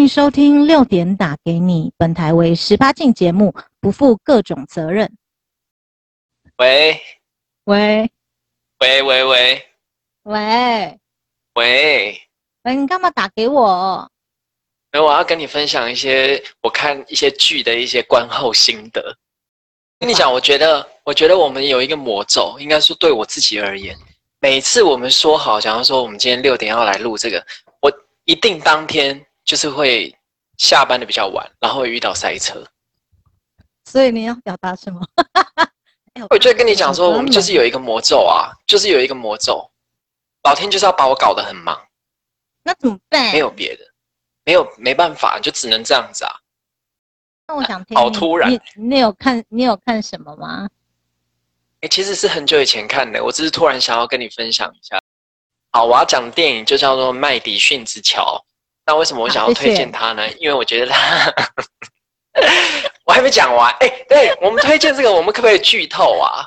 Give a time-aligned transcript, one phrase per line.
[0.00, 5.14] 迎收听六点打给你，本台为十八禁节目，不负各种责任。
[6.56, 6.98] 喂
[7.64, 8.10] 喂
[8.78, 9.68] 喂喂喂
[10.22, 10.98] 喂
[11.52, 12.20] 喂，
[12.62, 14.10] 喂，你干嘛打给我？
[14.90, 19.14] 没有，我要跟你分享一些我看一些剧的一些观后心得。
[19.98, 23.94] 跟你讲，我觉得，我觉得我们有一个魔咒，应该说对我自己而言，
[24.40, 27.46] 每次我们说好，假如说我们今天六点要来录这个，
[27.82, 27.92] 我
[28.24, 30.16] 一定当天就是会
[30.58, 32.64] 下班的比较晚，然后会遇到塞车。
[33.84, 35.04] 所以你要表达什么？
[36.30, 39.68] 我就跟你讲说，我们就是有一个魔咒啊，就是有一个魔咒，
[40.44, 41.76] 老天就是要把我搞得很忙。
[42.62, 43.32] 那怎么办？
[43.32, 43.84] 没有别的。
[44.44, 46.32] 没有，没办法，就只能这样子啊。
[47.48, 48.52] 那我想听，好突然。
[48.52, 50.68] 你你有看你有看什么吗？
[51.80, 54.96] 哎、欸，其实是很久以前看的，我只是突然想要跟你分享一下。
[55.72, 58.40] 好，我要讲的电影就叫做《麦迪逊之桥》。
[58.90, 60.22] 那为什么我想要推荐他呢？
[60.22, 61.32] 啊、谢谢因为我觉得他，
[63.06, 63.72] 我还没讲完。
[63.74, 66.42] 哎、欸，对我们推荐这个，我们可不可以剧透啊？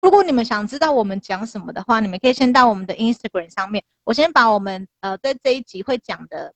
[0.00, 3.84] 如果你们想知道我们讲什么的话，你们可以先到我们的 Instagram 上面。
[4.02, 6.52] 我先把我们呃在这一集会讲的。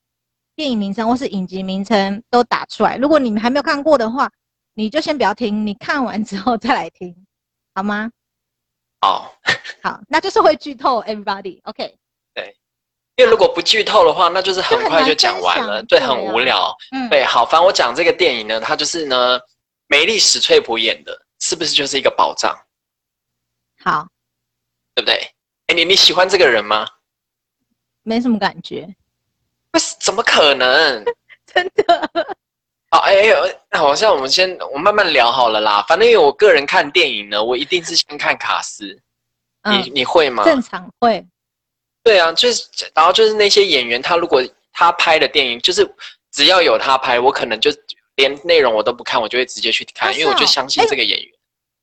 [0.53, 2.97] 电影名称或是影集名称都打出来。
[2.97, 4.29] 如果你们还没有看过的话，
[4.73, 7.15] 你就先不要听，你看完之后再来听，
[7.73, 8.11] 好吗？
[8.99, 9.33] 好，
[9.81, 11.95] 好，那就是会剧透，everybody，OK。
[13.21, 16.75] 因为如果不剧透的话，那就是很快就讲完了，对，很无聊。
[16.91, 19.39] 嗯，对，好，反正我讲这个电影呢，它就是呢，
[19.85, 22.51] 梅丽史翠普演的，是不是就是一个宝藏？
[23.83, 24.07] 好，
[24.95, 25.17] 对不对？
[25.67, 26.87] 哎，你你喜欢这个人吗？
[28.01, 28.87] 没什么感觉。
[29.69, 31.05] 不是，怎么可能？
[31.45, 32.09] 真的？
[32.89, 33.37] 哦，哎呦，
[33.77, 35.85] 好像我们先，我慢慢聊好了啦。
[35.87, 38.99] 反正因为我个人看电影呢，我一定是先看卡司。
[39.61, 40.43] 嗯、你你会吗？
[40.43, 41.23] 正常会。
[42.03, 45.87] 对啊，就是，然后就是那些演员，他如果他拍的电影，就是
[46.31, 47.71] 只要有他拍，我可能就
[48.15, 51.31] 连内容我都不看，我就会直接去看，因为我就相信这个演员。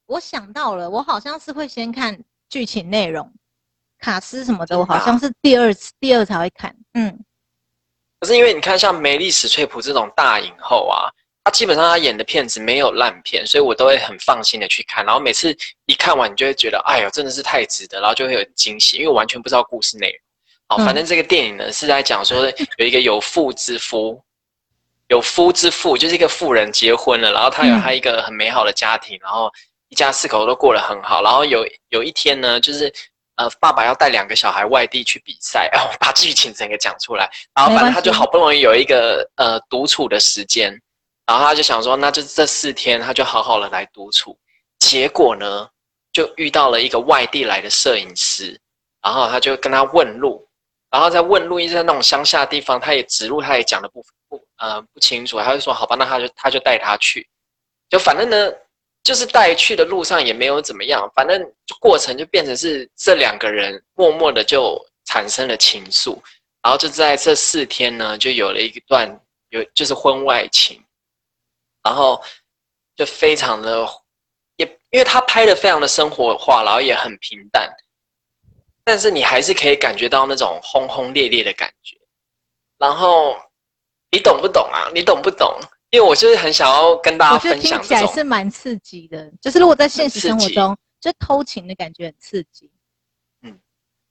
[0.06, 2.18] 我想到了，我好像是会先看
[2.48, 3.32] 剧情内容，
[3.98, 6.74] 卡斯什么的，我好像是第二次、第二才会看。
[6.94, 7.24] 嗯。
[8.20, 11.06] 可是因为你看，像梅丽史翠普这种大影后啊，
[11.44, 15.04] 她基本上他演的片子没有烂片，所以我都会很放心的去看。
[15.06, 15.56] 然后每次
[15.86, 20.18] 一看完，你就会觉得，哎呦，真的是太值得，然后就会有惊喜，因为我完全不知道故事内容。
[20.66, 24.22] 好，反正这个电影呢是在讲说，有一个有妇之夫，
[25.08, 29.50] 有夫之妇，就是一个富人结婚了，然后他有他一个很美好的家庭，然后
[29.88, 31.22] 一家四口都过得很好。
[31.22, 32.92] 然后有有一天呢，就是。
[33.38, 40.76] 呃，爸爸要带两个小孩外地去比赛，然后把剧情整个讲出来，然后反正他就好不容易有一个呃独处的时间，
[41.28, 44.34] 然后他就想说，那就这四天他就好好的来独处。
[44.78, 45.68] 结果呢，
[46.12, 48.58] 就遇到了一个外地来的摄影师，
[49.02, 50.48] 然后他就跟他问路，
[50.90, 57.28] 然后在问路，一直在那种乡下地方，他也指路，他也讲的不不呃不清楚，他就说好吧，那他就他就带他去，
[57.90, 58.50] 就反正呢。
[59.04, 61.40] 就是带去的路上也没有怎么样，反正
[61.80, 66.18] 过程就变成是这两个人默默的就产生了情愫，
[66.62, 69.08] 然后就在这四天呢，就有了一段
[69.48, 70.78] 有就是婚外情，
[71.88, 72.22] 然后
[72.94, 73.88] 就非常的
[74.56, 77.66] 也因为他拍的非常的生活化，然后也很平淡，
[78.84, 81.96] 但是你还是可以感觉到那种轰轰烈烈的感觉，
[82.76, 83.34] 然后
[84.10, 84.90] 你懂不懂啊？
[84.92, 85.58] 你懂不懂？
[85.88, 89.32] 因为我就是很想要跟大家分享，听起来是蛮刺激的。
[89.40, 92.70] 就是如果在现实生活中，就偷情的感觉很刺激。
[93.40, 93.58] 嗯，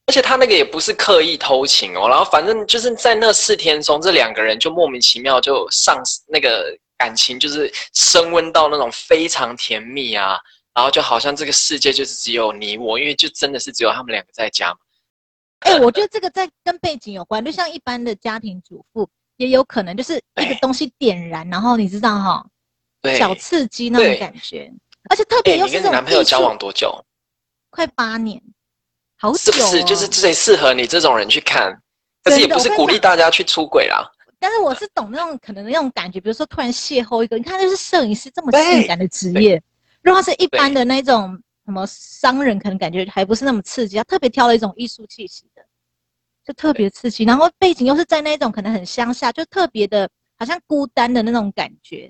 [0.08, 10.38] 而且他那个也不是刻意偷情哦，然后反正就是在那四天中，这两个人就莫名其妙就上那个感情，就是升温到那种非常甜蜜啊，
[10.74, 14.78] 然后就好像这个世界就是只有你我，因为就真的是只有他们两个在家嘛。
[15.60, 19.10] 哎、欸，我觉得这个在跟背景有关，就像一般的家庭主妇。
[19.38, 22.44] 也有可能就是一个东西点燃，然后你知道哈，
[23.20, 24.68] 小刺激那种感觉，
[25.12, 25.76] 而且特别又是。
[25.76, 27.06] 你跟你男朋友交往多久？
[27.70, 28.42] 快八年，
[29.16, 29.38] 好久。
[29.38, 31.72] 是不是就是最适合你这种人去看？
[32.24, 34.12] 但是也不是鼓励大家去出轨啦。
[34.40, 39.62] 但是我是懂那种可能的那种感觉，比如说突然邂逅一个，你看就是摄影师这么性感的职业，
[40.02, 45.64] 如果是一般的那种什么商人，可能感觉还不是那么刺激，他特别挑了一种艺术气息的。
[46.46, 50.10] 就特别刺激，然后背景又是在那种可能很乡下，就特别的，
[50.40, 52.10] 好像孤单的那种感觉。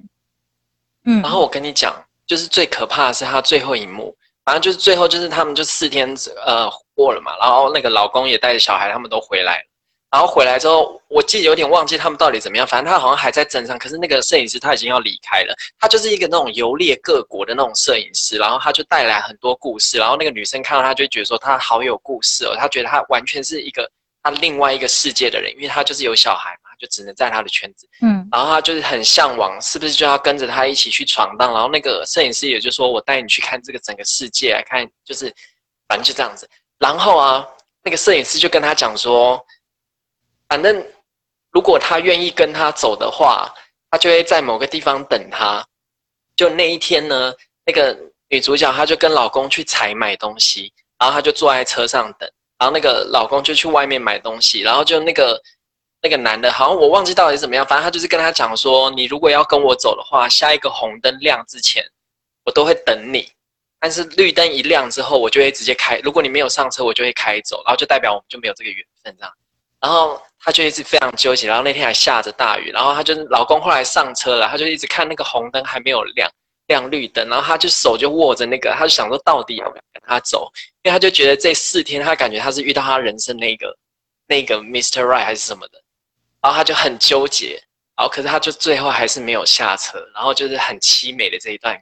[1.06, 4.16] 嗯，然后我跟你讲，就是最可怕的是他最后一幕，
[4.46, 6.08] 反正就是最后就是他们就四天
[6.46, 9.68] 呃过了嘛，然后那个老公也带着小孩，他们都回来了。
[10.10, 23.90] 然后回来之后，我记得有点忘记他们到底怎么样，反正他好像还在镇上，可是那个摄影师他已经要离开了，他就是一个那种游猎各国的那种摄影师，然后他就带来很多故事，然后那个女生看到他就觉得说他好有故事哦，他觉得他完全是一个
[24.24, 24.32] 他。
[24.42, 27.88] 另外一个世界的人，因为他就是有小孩嘛，就只能在他的圈子。
[28.02, 31.54] 嗯，然后他就是很向往，是不是就要跟着他一起去闯荡？
[31.54, 35.34] 然后那个摄影师也就说：“我带你去看这个整个世界，来看就是
[35.88, 37.48] 反正就这样子。”然后啊，
[37.84, 39.42] 那个摄影师就跟他讲说
[40.50, 40.86] ：“反正
[41.52, 43.54] 如果他愿意跟他走的话，
[43.90, 45.66] 他就会在某个地方等他。”
[46.38, 47.34] 就那一天呢，
[47.66, 47.98] 那个
[48.30, 52.30] 女主角她就跟老公去采买东西，然后她就坐在车上等。
[52.60, 55.42] 然后那个老公就去外面买东西，然后就那个
[56.02, 61.84] 那个男的，好像我忘记到底怎么样，反正他就是跟他讲说，你如果要跟我走的话，下一个红灯亮之前，
[62.46, 63.32] 我都会等你。
[63.80, 66.00] 但是绿灯一亮之后，我就会直接开。
[66.04, 69.34] 如果你没有上车，我就会开走，然后就代表我们就没有这个缘分这样。
[69.82, 76.30] 然后她就一直非常纠结，然后那天还下着大雨，然后她就老公后来上车了，她就一直看那个红灯还没有亮。
[76.68, 80.52] 亮绿灯，然后他就手就握着那个，他就想说到底要不要跟他走，
[80.84, 83.74] 因为他就觉得这四天他感觉他是遇到他人生那个
[84.28, 85.02] 那个 Mr.
[85.02, 85.82] Right 还是什么的，
[86.42, 87.64] 然后他就很纠结，
[87.96, 91.82] 然后可是他就最后还是没有下车，然后就是很凄美的这一段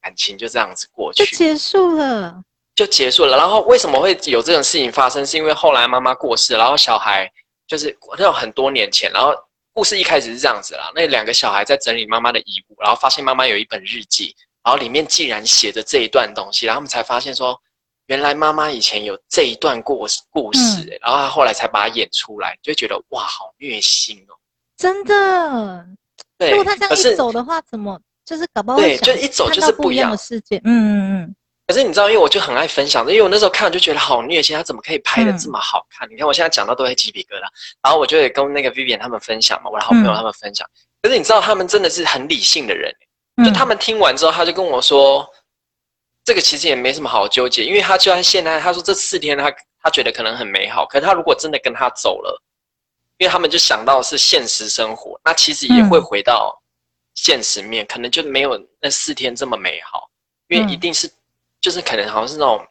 [0.00, 2.40] 感情就这样子过去，就结束了，
[2.80, 3.36] 就结束了。
[3.36, 5.24] 然后为什么会有这种事情发生？
[5.26, 7.30] 是因为后来妈妈过世，然后小孩
[7.66, 9.34] 就是那种很多年前，然后。
[9.72, 14.34] 故事一开始是这样子啦，那两个小孩在整理妈妈的遗物，然后发现妈妈有一本日记，
[14.64, 17.56] 然后里面竟然写着这一段东西，然后他们才发现说，
[18.06, 20.60] 原来妈妈以前有这一段故事故事，
[20.90, 24.34] 欸，然后他后来才把它演出来，就觉得哇，好虐心哦，
[24.76, 25.86] 真的。
[26.36, 31.36] 对，如果他这样一走的话，怎么就是搞不好会对，就一走就是不一样的世界，嗯嗯嗯。
[31.70, 36.08] 可是你知道，因为我就很爱分享的，因为我那时候看就觉得好虐心，他怎么可以拍的这么好看？
[36.08, 37.42] 嗯、你看我现在讲到都会鸡皮疙瘩，
[37.80, 40.66] 然后我就也跟那个 Vivian 他们分享嘛，我的好朋友他们分享。
[40.66, 42.92] 嗯、可是你知道，他们真的是很理性的人，
[43.44, 45.28] 就他们听完之后，他就跟我说，嗯、
[46.24, 49.48] 这个其实也没什么好纠结，因为他就算现在他说这四天他
[49.80, 52.42] 他觉得可能很美好，可是他如果真的跟他走了，
[53.18, 56.60] 因为他们就想到是现实生活，那其实也会回到
[57.14, 60.10] 现实面，嗯、可能就没有那四天这么美好，
[60.48, 61.08] 因为一定是。
[61.60, 62.66] 就是可能好像是那种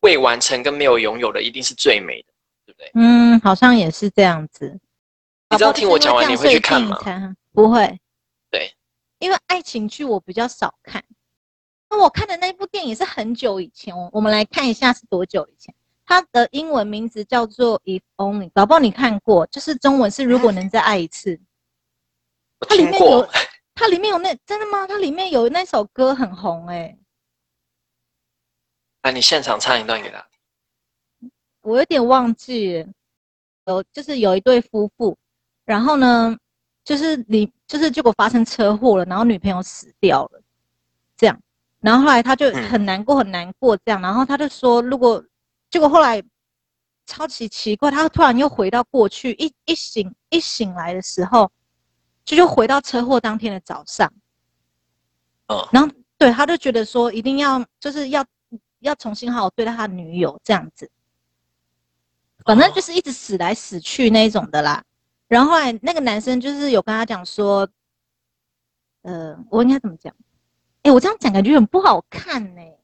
[0.00, 2.32] 未完成跟没有拥有的，一定是最美的，
[2.66, 2.90] 对不对？
[2.94, 4.78] 嗯，好像也是这样子。
[5.50, 6.96] 你知道听我讲完你会去看吗？
[7.52, 7.98] 不会。
[8.50, 8.72] 对，
[9.18, 11.02] 因为爱情剧我比较少看。
[11.88, 15.74] 那我看的那部电影是很久以前，我们来看一下是多久以前。
[16.06, 21.36] 它的英文名字叫做《If Only》，搞不好你看过，就是中文是《如果能再爱一次》。
[22.60, 23.28] 它里面有，
[23.74, 24.86] 它里面有那真的吗？
[24.86, 26.98] 它里面有那首歌很红哎、欸。
[29.02, 30.26] 那你现场唱一段给他。
[31.62, 32.86] 我有点忘记，
[33.66, 35.16] 有就是有一对夫妇，
[35.64, 36.36] 然后呢，
[36.84, 40.42] 就是你就是结果发生车祸了，然后女朋友死掉了，
[41.16, 41.38] 这样，
[41.80, 45.22] 然后后来他就很难过很难过这样，然后他就说，如果
[45.70, 46.22] 结果后来
[47.06, 51.50] 超级奇怪，他突然又回到过去，一一醒一醒来的时候，
[52.24, 54.10] 就就回到车祸当天的早上，
[55.48, 58.24] 嗯，然后对，他就觉得说一定要就是要。
[58.80, 60.90] 要重新好好对待他女友这样子，
[62.44, 64.82] 反正就是一直死来死去那一种的啦。
[65.28, 67.68] 然后后来那个男生就是有跟他讲说，
[69.02, 70.12] 呃，我应该怎么讲？
[70.82, 72.78] 哎、欸，我这样讲感觉很不好看呢、欸。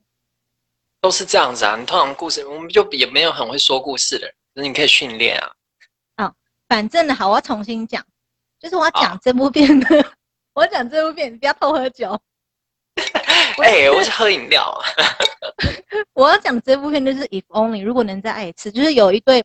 [1.00, 5.52] 都是这样子啊，你通常故事我们就也没有很会说故事的人，可是你可以训练啊。
[6.16, 6.34] 啊、哦，
[6.69, 8.04] 反正呢，好，我要重新讲，
[8.58, 10.12] 就是我要讲这部片的，哦、
[10.54, 12.21] 我要讲这部片，你不要偷喝酒。
[13.59, 14.78] 哎、欸，我是喝饮料。
[16.15, 19.45] 我要讲这部片就是 If Only，如果能再爱一次，就是有一对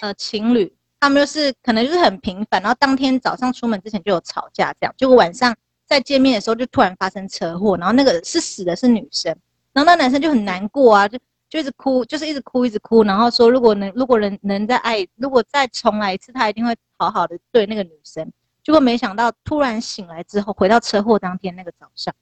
[0.00, 5.54] 呃情侣，他们就是可能就是很平凡，然后当天早上出门之前就有吵架，这样，结果晚上
[5.86, 9.34] 再见面的时候就突然发生车祸，然后那个是死的是女生，
[9.72, 11.18] 然后那男生就很难过啊，就
[11.48, 18.30] 就一直哭，就是一直哭一直哭，然后说如果能如果能能再爱，如果再重来一次，他一定会好好的对那个女生，
[18.62, 22.14] 结果没想到突然醒来之后，回到车祸当天那个早上。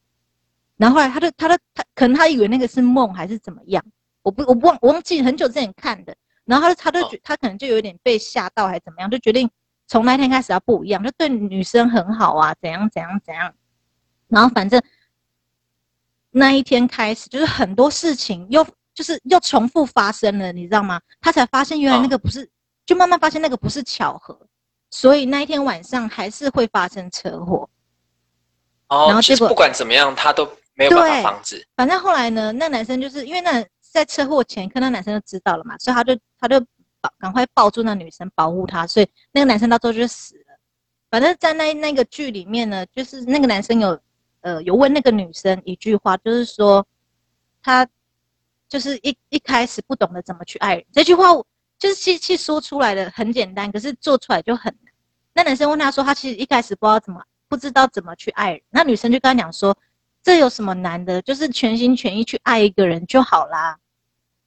[0.80, 3.84] 然后后来他就他就他可能他以为那个是梦还是怎么样，
[4.22, 6.16] 我不我不忘我忘记很久之前看的。
[6.46, 9.48] 然后他就他就觉他可能就有点被吓到还是怎么样，就决定
[9.86, 13.52] 从那天开始要不一样，就对女生很好啊，怎样怎样怎样。
[14.28, 14.82] 然后反正
[16.30, 20.98] 那一天开始就是很多事情又就是又重复发生了，你知道吗？
[21.20, 22.48] 他才发现原来那个不是，
[22.86, 24.40] 就慢慢发现那个不是巧合，
[24.90, 27.68] 所以那一天晚上还是会发生车祸。
[28.88, 30.50] 哦，然后结果不管怎么样，他都。
[30.80, 31.66] 没有办法防止。
[31.76, 36.58] 反正后来呢，那男生就是因为那在车祸前一刻，那男生就知道了嘛，所以他就他就
[37.18, 40.58] 赶快抱住那女生保护她，所以那个男生到最后就死了。
[41.10, 44.00] 反正，在那那个剧里面呢，就是那个男生有
[44.42, 46.86] 呃有问那个女生一句话，就是说
[47.62, 47.86] 他
[48.68, 50.84] 就是一一开始不懂得怎么去爱人。
[50.92, 51.32] 这句话
[51.78, 54.92] 就是其实说出来的很简单，可是做出来就很难。
[55.32, 59.76] 那男生问他说，他其实一开始不知道怎么不知道怎么去爱人，那女生就跟他讲说，
[60.22, 61.20] 这有什么难的？
[61.22, 63.78] 就是全心全意去爱一个人就好啦。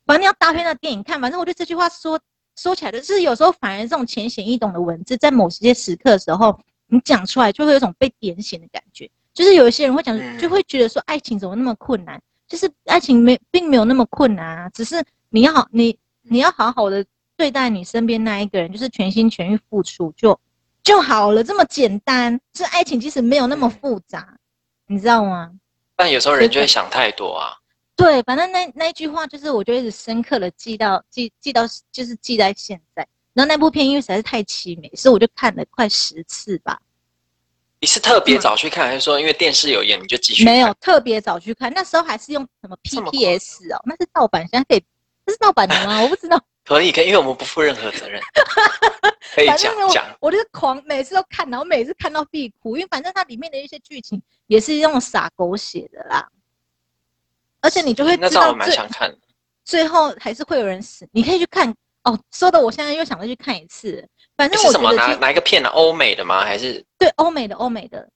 [0.05, 2.19] 反正你要搭配那电影看，反正我觉得这句话说
[2.55, 9.09] 说起来的，就是有时候反而这种浅显易懂的文字，在某些时刻的时候，你讲出来就会有一种被点醒的感觉。
[9.33, 12.21] 就是有一些人会讲，就会觉得说爱情怎么那么困难？
[12.47, 17.03] 就是爱情没并没有那么困难啊，只是你要好你你要好好的
[17.35, 20.39] 对待你身边那一个人，就是全心全意付出就
[20.83, 22.39] 就好了，这么简单。
[22.53, 24.37] 是爱情其实没有那么复杂，
[24.85, 25.51] 你知道吗？
[25.95, 27.53] 但有时候人就会想太多啊。
[27.95, 33.07] 对，反正那那一句话就是，我就一直深刻的记到记记到，就是记在现在。
[33.33, 36.79] 然后那部片因为实在是太凄美，所以我就看了快十次吧。
[37.79, 40.53] 你是特别早去看，还是说因为电视有演你就继续看？
[40.53, 44.83] 没有特别早去看，那时候还是用什么 PPS 哦，那是盗版，现在可以，
[45.25, 46.01] 那是盗版的吗？
[46.01, 46.39] 我不知道。
[46.65, 48.21] 可以可以，因为我们不负任何责任。
[49.35, 49.57] 可以讲
[49.89, 50.05] 讲。
[50.21, 54.21] 我就是狂，每次都看，然后每次看到必哭，因为反正它里面的一些剧情
[54.53, 56.29] 也是用撒狗血的啦。
[57.59, 59.11] 而且你就会知道，我蛮想看。
[59.65, 62.19] 最后还是会有人死，你可以去看哦。
[62.31, 64.07] 说的我现在又想再去看一次。
[64.37, 65.69] 反正我是什么哪哪一个片呢？
[65.69, 66.43] 欧美的吗？
[66.43, 68.07] 还是对欧美的欧美的？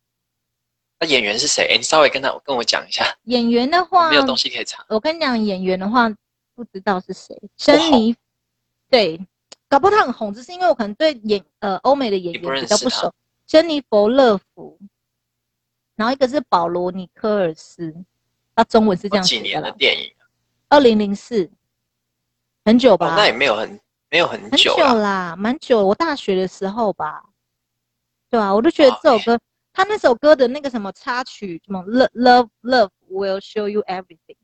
[0.99, 1.69] 那演员是谁？
[1.71, 3.03] 哎，你稍微跟他跟我讲一下。
[3.23, 4.85] 演员的话，没有东西可以查。
[4.89, 6.07] 我跟你讲，演员的话
[6.53, 7.35] 不知道是谁。
[7.55, 8.15] 珍妮，
[8.91, 9.19] 对，
[9.67, 13.11] 搞不好他很红，只是因为我可能对演呃欧美的演员比较不熟。
[13.47, 14.77] 珍妮佛勒芙，
[15.97, 17.93] 然后一个是保罗尼科尔斯，
[18.55, 19.43] 他中文是这样写的。
[19.43, 20.09] 几年的电影？
[20.69, 21.51] 二零零四，
[22.63, 23.15] 很久吧？
[23.17, 23.77] 那也没有很。
[24.09, 25.85] 没有很久，很久啦，蛮久。
[25.85, 27.25] 我大学的时候吧，
[28.29, 29.37] 对啊，我就觉得这首歌，
[29.73, 34.37] 他那首歌的那个什么插曲，什么 Love Love Love will show you everything，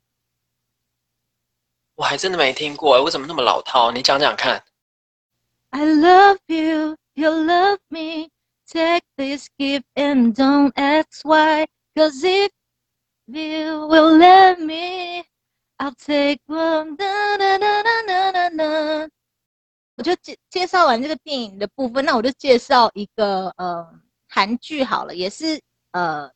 [1.96, 3.90] 我还真的没听过，为什么那么老套？
[3.90, 4.62] 你讲讲看。
[5.70, 8.33] I love you, you love me.
[8.74, 11.68] Take this gift and don't ask why.
[11.96, 12.50] Cause if
[13.28, 15.24] you will let me,
[15.78, 16.98] I'll take one.
[19.96, 23.88] 我就介介绍完这个电影的部分，那我就介绍一个呃
[24.28, 25.62] 韩剧好了，也是
[25.92, 26.28] 呃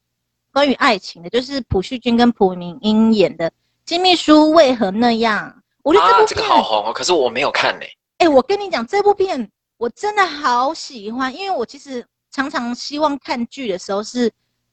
[0.53, 3.50] 关于爱情的，就是朴叙俊跟朴敏英演的
[3.84, 5.51] 《金秘书为何那样》。
[5.82, 7.86] 我觉得这部片、啊、这个好红哦，可是我没有看呢。
[8.20, 12.06] 哎、欸，我跟你讲，这部片我真的好喜欢，因为我其实
[12.38, 14.32] 常常希望看剧的时候是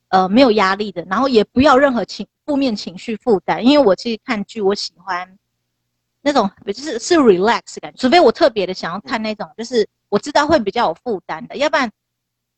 [0.09, 5.39] 呃没有压力的，然后也不要任何情负面情绪负担，因为我其实看剧我喜欢。
[6.27, 11.91] 那种就是是 relax 感觉，除非我特别的想要看那种，就是我知道会比较有负担的，要不然，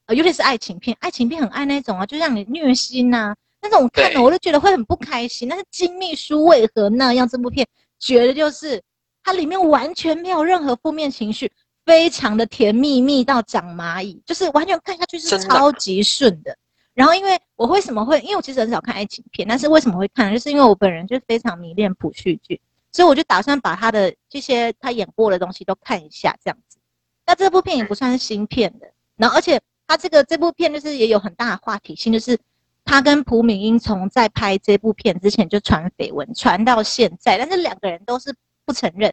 [0.07, 5.49] 呃，尤其是爱情片，爱情片很爱那种啊，就让你虐心呐、啊，那种看了我就觉得会很不开心。
[5.49, 7.67] 但是《金秘书为何那样》这部片，
[7.99, 8.81] 觉得就是
[9.25, 11.51] 它里面完全没有任何负面情绪，
[11.87, 16.59] 非常的甜蜜蜜到长蚂蚁，就是完全看下去是超级顺的，的。
[16.93, 22.61] 然后因为我为什么会，因为我其实很少看爱情片，但是为什么会看，就是因为我本人就非常迷恋朴叙俊。
[22.93, 26.79] 所以我就打算把他的这些他演过的东西都看一下，这样子。
[27.27, 32.39] 那这部片也不算是新片的，然后而且他这个这部片就是也有很大的话题性，就是
[32.85, 39.13] 他跟朴敏英从在拍这部片之前就传绯闻，传到现在，但是两个人都是不承认。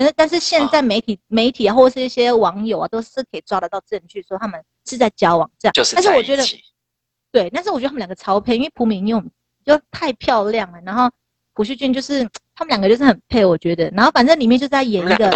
[0.00, 5.72] 但是但是现在媒体媒体啊，或是一些网友啊，都是可以抓得到证据，说他们是在交往这样。
[5.74, 5.94] 就是。
[5.94, 6.42] 但是我觉得，
[7.30, 9.22] 对，但是我觉得他们两个超配，因为朴敏用
[9.64, 11.10] 就太漂亮了，然后
[11.52, 12.26] 朴叙俊就是。
[12.52, 13.88] 他们两个就是很配，我觉得。
[13.92, 15.30] 然后反正里面就在演一个。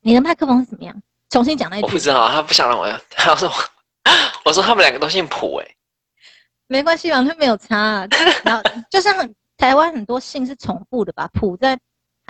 [0.00, 1.02] 你的麦克风是怎么样？
[1.28, 1.86] 重新讲那一句。
[1.86, 2.88] 我不知道，他不想让我。
[3.10, 3.50] 他说
[4.46, 5.66] ：“我说他们两个都姓朴哎。”
[6.68, 8.06] 没关系，完全没有差啊。
[8.44, 11.28] 然后就像台湾很多姓是重复的吧？
[11.32, 11.76] 朴在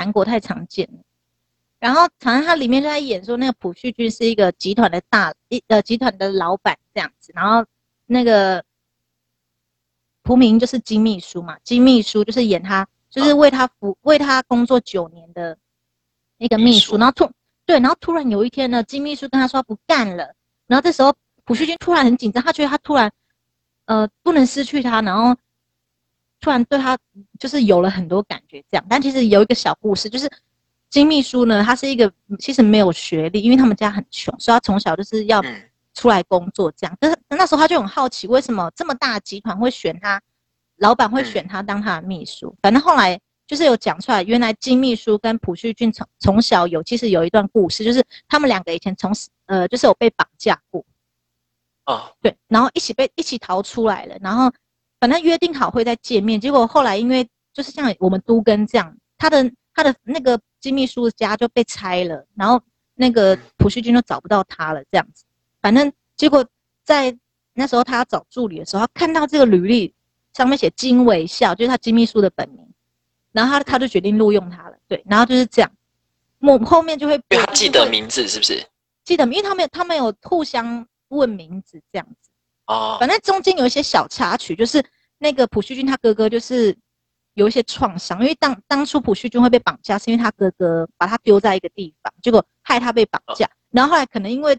[0.00, 0.98] 韩国太常见了。
[1.78, 7.32] 然后常常他里面就在演说，那个朴叙俊是一个集团的大一呃集团的老板这样子。
[7.34, 7.66] 然后
[8.06, 8.64] 那个
[10.22, 12.88] 朴明就是金秘书嘛，金秘书就是演他。
[13.10, 15.58] 就是为他服为他工作九年的
[16.38, 17.28] 那个秘书，然后突
[17.66, 20.32] 对，然后突然有一天呢，金秘书跟他说不干了，
[20.68, 21.12] 然后这时候
[21.44, 23.10] 朴叙俊突然很紧张，他觉得他突然
[23.86, 25.36] 呃不能失去他，然后
[26.40, 26.98] 突然对他
[27.38, 28.84] 就是有了很多感觉这样。
[28.88, 30.30] 但其实有一个小故事，就是
[30.88, 35.42] 金秘书呢，他是一个其实没有学历，因为他们家很穷，所以他从小就是要
[35.94, 36.96] 出来工作这样。
[36.98, 40.20] 但是那时候他就很好奇，为什么这么大的集团会选他？
[40.76, 49.12] 老板会选他当他的秘书，反正后来就是有讲出来，原来金秘书跟朴叙俊从从小有其实有一段故事，就是他们两个以前从
[49.44, 50.82] 呃就是有被绑架过，
[51.84, 54.50] 啊，对，然后一起被一起逃出来了，然后
[55.00, 62.60] 反正约定好会再见面，结果后来因为就是像我们都跟这样，他的他的那个金秘书的家就被拆了，然后
[62.94, 65.24] 那个朴叙俊就找不到他了这样子，
[65.62, 66.46] 反正结果
[66.84, 67.16] 在
[67.54, 69.94] 那时候他要找助理的时候，他看到这个履历
[70.34, 72.66] 上面写金微笑，就是他金秘书的本名，
[73.32, 74.76] 然后他他就决定录用他了。
[74.86, 75.70] 对，然后就是这样，
[76.40, 78.64] 我后面就会，因为他记得名字是不是？
[79.04, 82.29] 记得，因为他们他们有互相问名字这样子。
[82.70, 84.84] 哦，反正中间有一些小插曲，就是
[85.18, 86.76] 那个朴叙俊他哥哥就是
[87.34, 94.56] 有一些创伤，因为当当初朴叙俊会被绑架，是因为他哥哥把他丢在一个地方，结果害他被绑架，哦、然后后来可能因为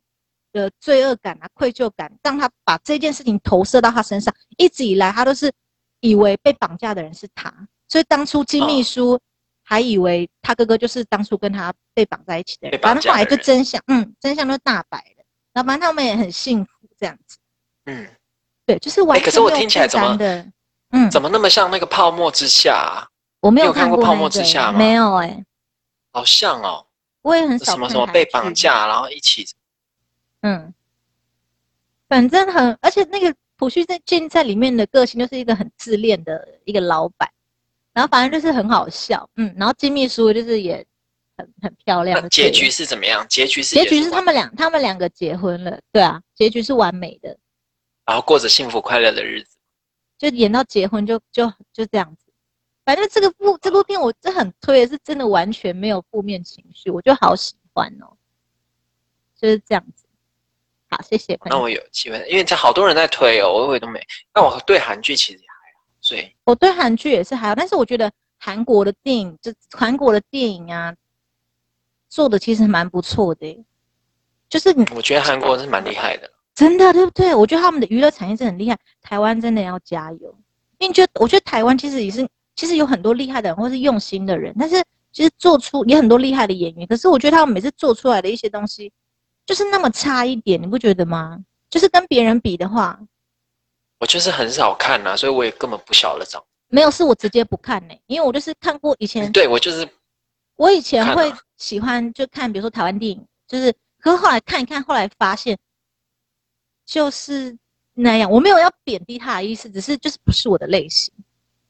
[0.52, 5.50] 呃罪恶感啊、愧疚感，让他把这件事情投射到他身上，一直以来他都是
[6.02, 7.54] 以为被绑架的人是他，
[7.88, 9.18] 所以当初金秘书
[9.64, 17.38] 还以为他哥哥就是当初跟他被绑在一起的人，反正后来就真相，嗯，真相都大白了，然后反正他们也很幸福这样子。
[17.86, 18.08] 嗯，
[18.66, 19.26] 对，就是完全、欸。
[19.26, 20.18] 可是我听起来怎么，
[20.92, 23.08] 嗯，怎么那么像那个泡沫之夏、啊？
[23.40, 24.78] 我没有，看过泡沫之夏吗？
[24.78, 25.44] 没有哎、欸，
[26.12, 26.86] 好像哦。
[27.24, 27.74] 我也很少。
[27.74, 29.46] 什么什么被绑架，然后一起。
[30.42, 30.74] 嗯，
[32.10, 37.30] 反正很，而且那个朴叙俊在里面的个性就是一个很自恋的一个老板，
[37.94, 40.84] 然后反正就是很好笑，嗯，然后金秘书就是也
[41.38, 42.28] 很很漂亮。
[42.30, 43.24] 结局是怎么样？
[43.30, 47.38] 结局是结局是他们两他们两个结婚了，对啊，结局是完美的。
[48.12, 49.56] 然后过着幸福快乐的日子，
[50.18, 52.26] 就演到结婚就就就这样子。
[52.84, 58.18] 反正这个部这部片我真很推，是真的完全没有负面情绪，我就好喜欢哦。
[59.40, 60.06] 就是这样子。
[60.90, 61.40] 好，谢谢。
[61.46, 64.06] 那我有机会，因为这好多人在推哦，我以为都没。
[64.36, 70.94] 那我对韩剧其实也还好，所以我对韩剧也是还好，但是我觉得韩国的电影，就韩国的电影啊，
[72.10, 73.66] 做的其实蛮不错的。
[74.50, 76.30] 就是我觉得韩国是蛮厉害的。
[76.54, 77.34] 真的对不对？
[77.34, 80.36] 我觉得他们的娱乐产业是很厉害，台湾真的要加油。
[80.80, 86.86] 因为觉得我觉得台湾其实也是，其实有很多厉害的人或是用心的人，但是其实做出也很多厉害的演员。
[86.88, 88.92] 可是我觉得他们每次做出来的一些东西，
[89.46, 91.40] 就是那么差一点，你不觉得吗？
[91.70, 93.00] 就是跟别人比的话，
[94.00, 96.44] 我就是很少看呐，所以我也根本不晓得长。
[96.68, 99.32] 没有，是我直接不看呢，因为我就是看过以前。
[99.32, 99.88] 对，我就是，
[100.58, 105.58] 我以前会喜欢就看，比如说台湾电影，就是可是后来看一看，后来发现。
[106.86, 107.58] 就是
[107.94, 111.14] 那样，我没有要贬低他的意思，只是就是不是我的类型，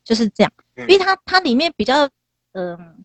[0.04, 0.52] 就是这样。
[0.76, 2.10] 因为他他里面比较
[2.54, 3.04] 嗯，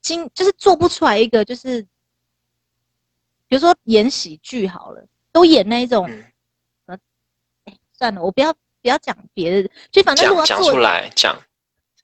[0.00, 1.82] 精就是做不出来一个就是，
[3.46, 6.10] 比如说演喜剧好了，都演那一种，
[6.86, 6.98] 呃，
[7.64, 11.40] 哎，算了，我不要不要讲别的，就反正如果要做出来讲。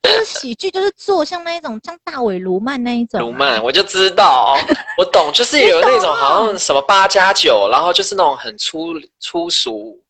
[0.02, 3.20] 就是喜剧，就是做像那一种，像大尾卢曼那一种。
[3.20, 4.56] 卢曼，我就知道，
[4.96, 10.00] 我懂，就是有那种好像什么八加九，然后就是那种很粗粗俗，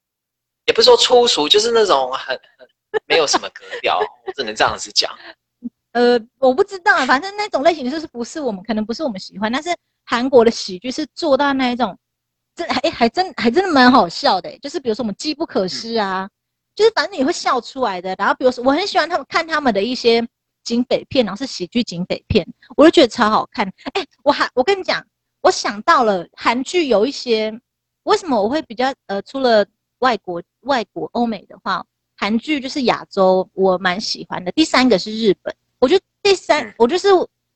[0.67, 2.69] 也不是说粗俗，就是那种很很
[3.07, 5.11] 没有什么格调，我只能这样子讲。
[5.93, 9.75] 呃，我不知道，反正那种类型就是不是我们，可能不是我们喜欢，但是
[10.05, 11.99] 韩国的喜剧是做到那一种，
[12.55, 16.25] 真还还真还真的蛮好笑的，就是比如说我们机不可失啊。
[16.25, 16.31] 嗯
[16.79, 20.25] 就是反正你会笑出来的，然后比如说我很喜欢他们看他们的一些
[20.63, 23.67] 警匪片，然后是喜剧警匪片，我就觉得超好看。
[23.95, 25.05] 哎、欸，我还我跟你讲，
[25.41, 27.53] 我想到了韩剧有一些，
[28.05, 29.67] 为什么我会比较呃，除了
[29.99, 31.85] 外国外国欧美的话，
[32.17, 34.53] 韩剧就是亚洲我蛮喜欢的。
[34.53, 37.09] 第三个是日本，我觉得第三我就是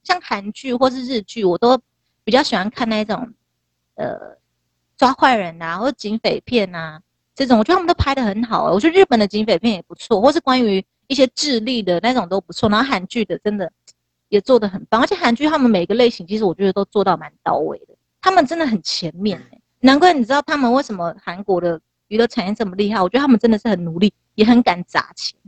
[0.03, 1.81] 像韩剧或是日剧，我都
[2.25, 3.33] 比较喜欢看那种
[3.95, 4.19] 呃
[4.97, 7.01] 抓坏人啊，或者警匪片啊。
[7.35, 12.69] 这种我觉得他们都拍的很好，我觉得日本的警匪片也不错，或是关于一些智力的那种都不错。
[12.69, 13.73] 然后韩剧的真的
[14.29, 19.43] 也做得很棒，而且韩剧他们每个类型其实我觉得都做到蛮到位的，他们真的很前面，
[19.81, 23.01] 难怪你知道他们为什么韩国的娱乐产业这么厉害？
[23.01, 25.39] 我觉得他们真的是很努力，也很敢砸钱。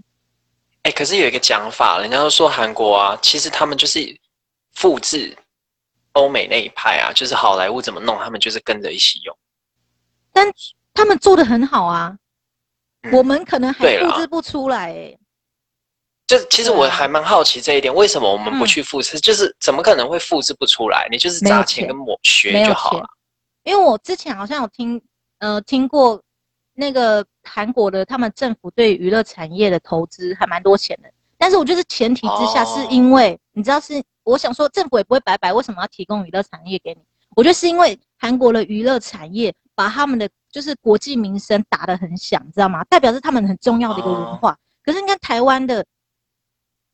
[0.85, 4.01] 哎，可是有一个讲法，人家都说韩国啊，其实他们就是
[4.73, 5.37] 复制
[6.13, 9.37] 欧美那一派啊，就是好莱坞怎么弄，他们就是跟着一起用，
[10.33, 10.51] 但。
[10.95, 12.17] 他们做的很好啊，
[13.03, 15.19] 嗯、我们可能还复制不出来哎、欸。
[16.27, 19.19] 就其实我还蛮好奇这一点，为什么我们不去复制？
[19.19, 21.07] 嗯、就是怎么可能会复制不出来？
[21.11, 23.07] 你就是砸钱跟抹学就好了。
[23.65, 25.01] 因为我之前好像有听
[25.41, 26.23] 呃听过
[26.73, 37.01] 那个韩国的他们政府对娱乐产业的投资还蛮多钱的，但是我就是前提之下是因为、哦、你知道是我想说政府也不会白白为什么要提供娱乐产业给你？
[37.37, 42.85] 我觉得是因为韩国的娱乐产业把他们的就是国际名声打得很响，知道吗？
[42.85, 44.53] 代表是他们很重要的一个文化。
[44.53, 45.85] 哦、可是你看台湾的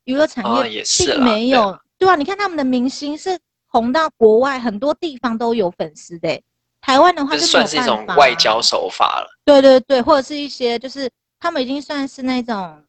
[0.05, 2.17] 娱乐产业并没有，哦、对吧、啊？
[2.17, 6.43] 你看他们的明星是红到国外，很多地方都有粉丝的。
[6.81, 9.29] 台湾的话就算是一种外交手法了。
[9.45, 12.83] 对对对，或者是一些就是他们已经算是那种，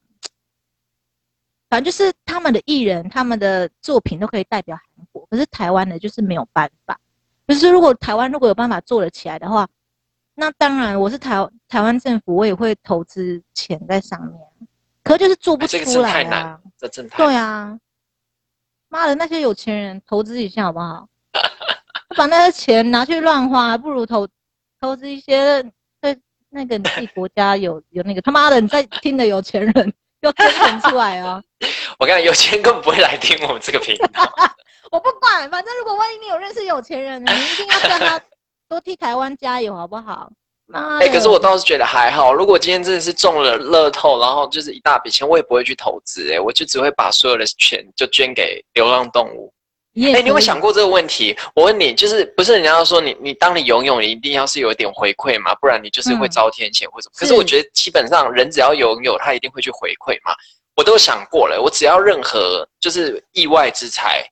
[1.70, 5.28] 反正就是他们的艺人、他们的作品都可以代表韩国。
[5.30, 6.98] 可是台湾的就是没有办法。
[7.46, 9.68] 可是如果台湾如果有办法做得起来的话。
[10.42, 14.34] 那当然，我是台台湾政府，我也会投资钱在上面。
[15.04, 16.60] 可是就是做不出来啊！
[16.80, 17.78] 这真太对啊！
[18.90, 21.08] 妈的，那些有钱人投资一下好不好？
[22.18, 24.28] 把那些钱拿去乱花，不如投
[24.80, 25.62] 投资一些
[26.02, 31.40] 对那个你自己国家有有那个他妈的你在听的有钱人要捐钱出来啊！
[32.00, 34.28] 我跟你讲，有钱根本不会来听我们这个频道。
[34.92, 38.20] 我不管，反正如果万一你有认识有钱人，你一定要跟他
[38.72, 40.32] 多替台湾加油，好不好？
[40.72, 42.34] 哎、欸，可是我倒是觉得还好。
[42.34, 46.32] 如果今天真的是中了乐透，然后就是一大笔钱，我也不会去投资。
[46.32, 49.54] 哎，我就只会把所有的钱就捐给流浪动物。
[49.98, 51.38] 哎、欸，你有没有想过这个问题？
[51.54, 57.12] 我问你，就是不是人家说你你当你游泳，你一定要是有一点回馈嘛，不然你就是会遭天谴或什么。
[57.18, 60.34] 可是我觉得基本上人只要拥有，他一定会去回馈嘛。
[60.78, 64.26] 我都想过了，我只要任何就是意外之财。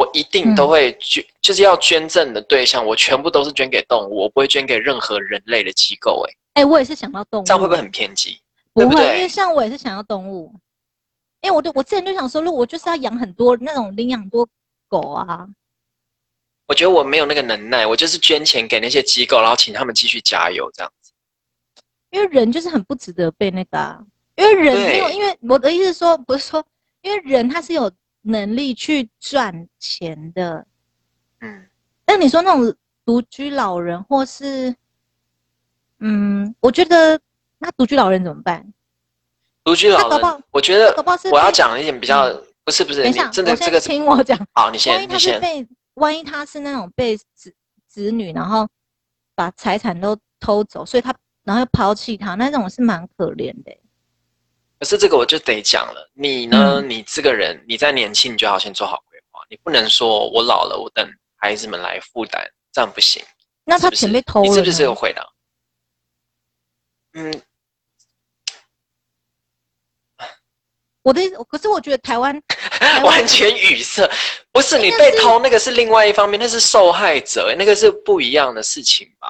[0.00, 6.24] 我一定都会捐，嗯、就是要捐赠的对象，我全部都是捐给动物，我不会捐给任何人类的机构。
[6.26, 8.40] 哎，哎，我也是想到动物，这样会不会很偏激？
[8.72, 9.16] 不会，对不对？
[9.16, 10.50] 因为像我也是想要动物，
[11.42, 14.48] 因为我就我之前就想说，如果我就是要养很多那种领养多
[14.88, 15.46] 狗啊。
[16.66, 21.12] 我觉得我没有那个能耐，我就是捐钱给那些机构，然后请他们继续加油这样子。
[22.08, 24.02] 因为人就是很不值得被那个、啊，
[24.36, 26.64] 因为人没有，因为我的意思是说，不是说，
[27.02, 27.92] 因为人他是有。
[28.22, 30.66] 能力去赚钱的，
[31.40, 31.66] 嗯，
[32.04, 34.74] 但你说那种独居老人，或是，
[36.00, 37.18] 嗯，我觉得
[37.58, 38.72] 那独居老人怎么办？
[39.64, 40.94] 独居老人，我觉得
[41.30, 42.28] 我要讲一点比较，
[42.64, 44.38] 不是不是，等一下，真的这个听我讲。
[44.52, 47.54] 好，你先，万一他是被，万一他是那种被子
[47.86, 48.68] 子女，然后
[49.34, 53.76] 把财产都偷走，所以他然后又抛弃他，那种是蛮可怜的。
[54.80, 56.80] 可是这个我就得讲了，你呢？
[56.80, 59.42] 你这个人，你在年轻，你就要先做好规划。
[59.50, 63.22] 你不能说我老了，我等孩子们来负担，这样不行。
[63.62, 65.22] 那他钱被偷了，你是不是有回答？
[67.12, 67.42] 嗯，
[71.02, 72.42] 我的意思，可是我觉得 台湾
[73.04, 74.10] 完全语塞。
[74.50, 79.28] 不是你被偷，那个是另外一方面，那是受害者，那个是不一样的事情吧？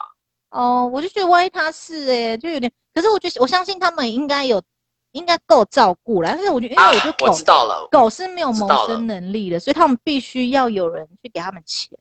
[0.51, 2.71] 哦，我就觉得万一他是哎，就有点。
[2.95, 4.63] 可是我觉得我相信他们应该有。
[5.13, 11.99] 应该够照顾了，但是我觉得，因为我觉得狗，啊、我知道了，狗是没有谋生能力的，所以他们必须要有人去给他们钱，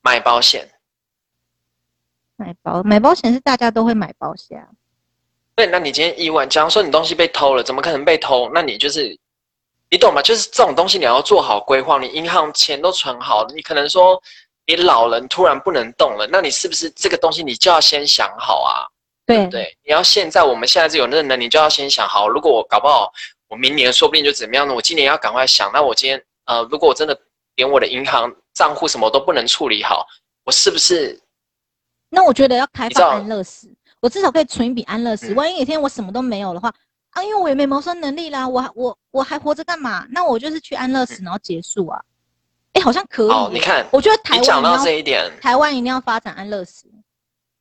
[0.00, 0.68] 买保险，
[2.36, 4.66] 买保买保险是大家都会买保险。
[5.54, 8.50] 对，那你今天意外，假如说你东西被偷了，怎么可能被偷？
[8.52, 9.16] 那你就是，
[9.90, 10.22] 你懂吗？
[10.22, 14.20] 就是这种东西你要做好规划，你银行钱都存好，你可能说
[14.66, 18.88] 你老了，你突然不能动了，那你是不是这个东西你就要先想好啊？
[19.36, 23.12] 对对，你要现在，我们现在是有那个能力，你就要先想好，如果我搞不好，
[23.48, 24.74] 我明年说不定就怎么样呢？
[24.74, 27.18] 我今年要赶快想，那我今天呃，如果我真的
[27.56, 30.06] 连我的银行账户什么都不能处理好，
[30.44, 31.20] 我是不是？
[32.08, 35.32] 那我觉得要开放安乐死，我至少可以存一笔安乐死。
[35.34, 36.72] 万一有一天我什么都没有的话，
[37.10, 40.06] 啊，因为我也没谋生能力啦，我我我还活着干嘛？
[40.10, 42.00] 那我就是去安乐死，然后结束啊。
[42.72, 43.30] 哎，好像可以。
[43.30, 46.86] 哦，你看，我觉得台湾讲到这一点，台湾一定要发展安乐死。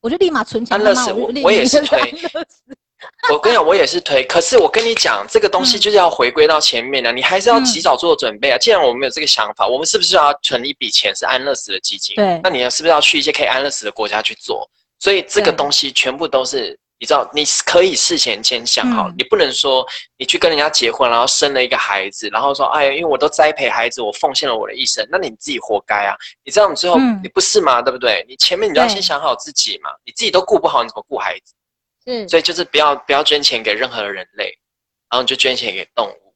[0.02, 0.76] 我就立马存钱。
[0.76, 2.00] 安乐死，我我也是推。
[3.32, 4.24] 我跟你讲，我也是推。
[4.26, 8.58] 可是我跟你讲，这个东西就是要回归到前面的，你还是要及早做准备啊。
[8.58, 12.16] 既然我们有这个想法，我们是不是要存一笔钱是安乐死的基金？
[12.16, 12.40] 对。
[12.44, 14.70] 那你是不是要去一些可以安乐死的国家去做？
[15.00, 16.78] 所以这个东西全部都是。
[17.00, 26.14] 你知道，你可以事前先想好，嗯、你不能说你去跟人家结婚，然后生了一个孩子，然后说，哎呀，因为我都栽培孩子，我奉献了我的一生，那你自己活该啊！
[26.44, 27.82] 你知道，你最后、嗯、你不是吗？
[27.82, 28.26] 对不对？
[28.28, 31.54] 你前面你就要先想好自己嘛，你自己都顾不好，你怎么顾孩子？
[32.06, 34.46] 嗯，所以就是不要不要捐钱给任何的人类，
[35.10, 36.34] 然后你就捐钱给动物。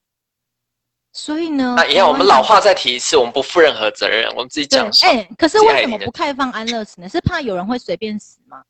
[1.12, 4.90] 所以呢，那一样，我们老话再提一次，我们不负任何责任，我们自己讲。
[5.02, 7.10] 哎，可是为什么不开放安乐死呢？
[7.10, 8.64] 是怕有人会随便死吗？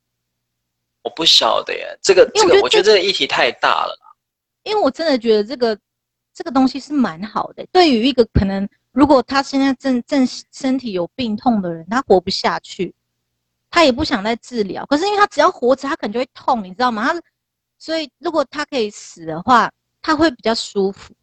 [1.04, 3.96] 我不晓得耶，这个这个，我觉得这个议题太大了。
[4.64, 5.78] 因为我真的觉得这个
[6.34, 12.96] 这个东西是蛮好的，对于一个可能如果他现在正正身体有病痛的人，他活不下去，
[13.70, 14.86] 他也不想再治疗。
[14.86, 17.14] 可是因为他只要活着，他可能就会痛，你知道吗？
[17.14, 17.22] 他
[17.78, 19.70] 所以如果他可以死的话，
[20.02, 21.14] 他会比较舒服。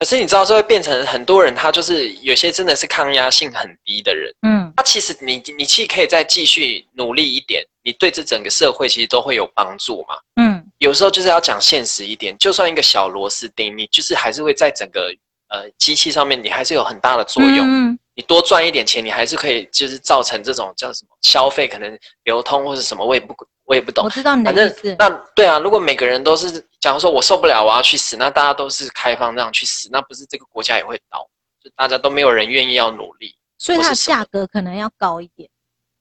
[0.00, 4.34] 可是你知道，这会变成很多人，他就是有些真的是抗压性很低的人。
[4.40, 10.14] 嗯，他其实你你其实可以再继续努力一点，你对这整个社会其实都会有帮助嘛。
[10.36, 15.14] 嗯，有时候就是要讲现实一点，就算一个小螺丝钉，你就是还是会在整个
[15.50, 17.58] 呃机器上面，你还是有很大的作用。
[17.60, 24.04] 嗯，你多赚一点钱，你还是可以就是造成这种叫什么消费可能流通或是什么，我也不我也不懂。
[24.04, 24.96] 我知道你的意思。
[24.98, 26.64] 那对啊，如果每个人都是。
[26.80, 31.28] 假如说我受不了，我要去死，那大家都是开放这样去死，那不是这个国家也会倒？
[31.62, 35.46] 就大家都没有人愿意要努力，所以它的价格可能要高一点。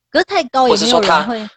[0.09, 1.49] 可是太高也没有人会。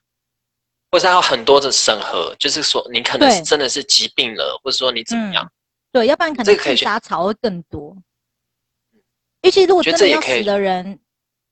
[0.90, 5.48] 或者要很多的审核，就是说你可能是真的是疾病了，或者说你怎么样？
[5.92, 7.96] 对，要不然可能自杀潮会更多。
[9.42, 10.98] 尤其如果真的要死的人，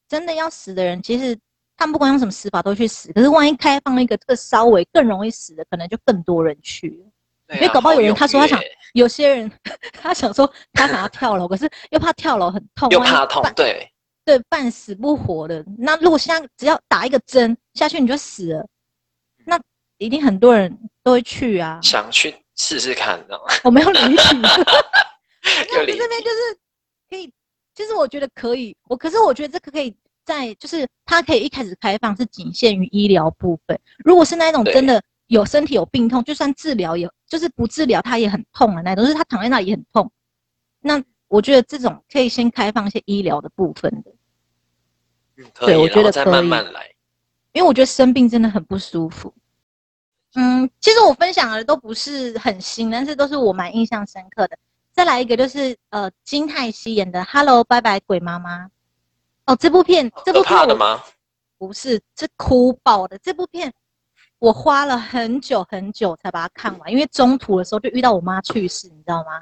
[0.08, 1.38] 真的要死的人，其实
[1.76, 3.12] 他们不管用什么死法都去死。
[3.12, 7.04] 可是万一开放一个这个稍微更容易死的，可能就更多人去。
[7.52, 8.60] 因为搞不好有人他说他想，
[8.94, 9.50] 有些人
[9.92, 13.90] 他想说他想要跳楼，可是又怕跳楼很痛，又怕痛，对
[14.24, 15.64] 对，半死不活的。
[15.76, 18.64] 那如果现在只要打一个针下去你就死了。
[19.44, 19.58] 那
[19.98, 23.54] 一定很多人都会去啊，想去试试看，知道吗？
[23.64, 26.58] 我没有离题， 因为我们这边就是
[27.08, 27.32] 可以，
[27.80, 33.80] 其实我觉得可以，我可是我觉得这个可以在，就是它可以一开始开放是仅限于医疗部分。
[34.04, 40.12] 如果是那一种真的有身体有病痛，就算治疗也就是不治疗他也很痛的那种，就是他躺在那里也很痛。
[40.80, 44.12] 那我觉得这种可以先开放一些医疗的部分的。
[45.38, 46.86] 嗯，对，我觉得再慢慢来。
[47.52, 49.32] 因为我觉得生病真的很不舒服。
[50.34, 54.58] 嗯，其实我分享的都不是很新，但是都是我蛮印象深刻的。
[55.00, 58.66] 再来一个就是呃金泰熙演的《Hello 拜拜鬼妈妈》
[59.46, 61.02] 哦，这部片这部片的吗？
[61.56, 63.16] 不是，是哭爆的。
[63.16, 63.72] 这部片
[64.38, 69.40] 我花了很久很久才把它看完，因为中途的时候就遇到我妈去世，你知道吗？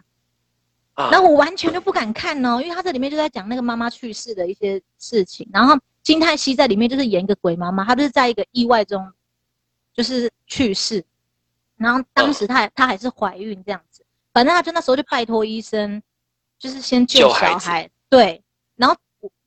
[0.95, 5.77] 啊，然后我完全就不敢看哦，因为他这里面就在讲那个妈妈去世的一些事情，然后。
[6.05, 9.13] 金泰熙在里面就是演一个鬼妈妈，她就是在一个意外中，
[9.93, 11.05] 就是去世，
[11.77, 14.03] 然后当时她她还是怀孕这样子，
[14.39, 16.01] 反正他就那时候就拜托医生，
[16.61, 18.41] 就是先救小孩，对，
[18.77, 18.97] 然后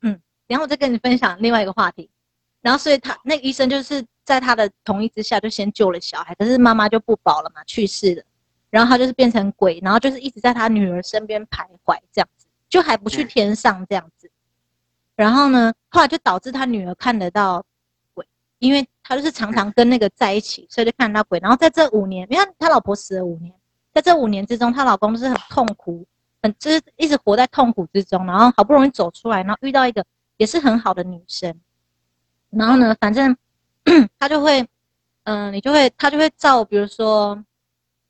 [0.02, 2.10] 嗯，然后我再跟你分享另外一个话题，
[2.60, 8.22] 然后所以他那个医生就是在他的同意之下就先救了小孩，可是妈妈就不保了嘛，去世了，
[8.68, 14.30] 然后他就是变成鬼，然后就是一直在他女儿身边徘徊这样子，就还不去天上这样子。
[15.16, 17.64] 然后呢，后来就导致他女儿看得到
[18.12, 18.26] 鬼，
[18.58, 21.38] 因为他就是常常跟那个在一起，所以就看得到鬼。
[21.38, 23.54] 然后在这五年，因为他老婆死了五年，
[23.92, 26.06] 在这五年之中，她老公是很痛苦，
[26.42, 28.24] 很就是一直活在痛苦之中。
[28.26, 30.04] 然后好不容易走出来，然后遇到一个
[30.36, 31.54] 也是很好的女生，
[32.50, 33.36] 然后呢，反正
[34.18, 34.60] 他就会，
[35.24, 37.42] 嗯、呃，你就会他就会照，比如说，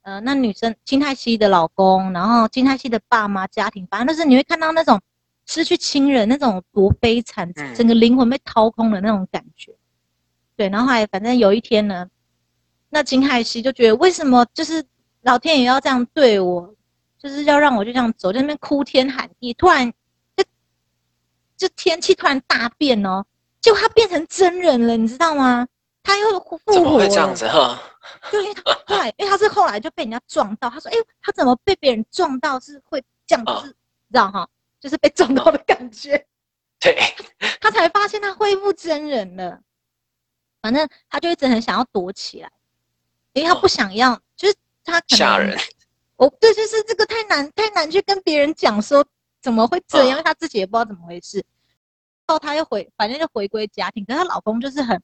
[0.02, 5.00] 呃，那女生金泰熙的老公，然后金泰熙的爸妈家庭，反正就是你会看到那种。
[5.44, 9.74] 失去亲人那种多悲惨，整个灵魂被掏空的那种感觉。
[10.54, 12.08] 对，然后还反正有一天呢，
[12.90, 14.82] 那金泰熙就觉得为什么就是
[15.22, 16.74] 老天爷要这样对我，
[17.18, 19.92] 就是要让我就这样走在那边哭天喊地，突然
[20.36, 20.44] 就
[21.56, 23.24] 就天气突然大变哦，
[23.60, 25.66] 结果他变成真人了，你知道吗？
[26.02, 26.74] 他又复活了。
[26.74, 27.80] 怎么会这样子哈？
[28.30, 33.68] 就因为他后来，因为他是后来就被人家撞到，他说：“哎，他怎么被别人撞到是会这样，子？
[33.68, 34.48] 你知道哈？”
[34.80, 36.26] 就是被撞到的感觉，
[36.80, 36.98] 对，
[37.60, 39.60] 他才发现他恢复真人了。
[40.60, 42.50] 反正他就一直很想要躲起来，
[43.32, 45.58] 因为他不想要，就是他可能吓人。
[46.16, 49.04] 我对，就是这个太难太难去跟别人讲说
[49.40, 51.38] 怎么会这样，因为他自己也不知道怎么回事。
[52.26, 54.96] 然后他又回，反正就回归家庭，可是她老公就是很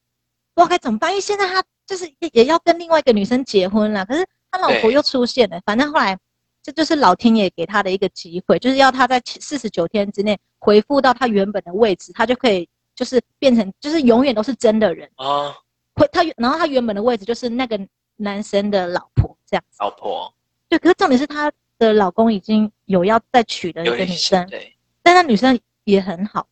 [0.55, 6.19] 不知道该怎么办，因为现在他就是也要跟另外一个女生结婚了，可是他老婆又出现了，反正后来。
[6.61, 15.55] 这就是老天爷给他的一个机会，就是要他在四十九天之内回复到他原本的位置，他就可以就是变成就是永远都是真的人啊。
[15.95, 17.81] 回他然后他原本的位置就是那个
[18.17, 19.77] 男生的老婆这样子。
[19.81, 20.35] 老婆。
[20.69, 26.47] 对，可是重点是她的老公已经有要再娶的一个女生，对，但那女生也很好。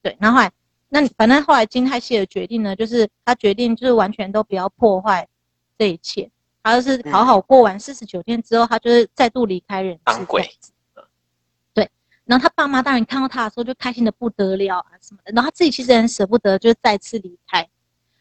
[0.00, 0.52] 对，然后后来
[0.88, 5.26] 那反正后来金泰熙的决定呢，就是他决定就是完全都不要破坏
[5.76, 6.30] 这一切。
[6.62, 10.00] 他就是好好过完四十九天之后，他就是再度离开人世。
[10.04, 10.48] 当鬼。
[11.74, 11.90] 对，
[12.24, 17.68] 然后他爸妈当然看到他的时候就开心的不得了啊什么的，然后他自己其实很舍不得，就是再次离开。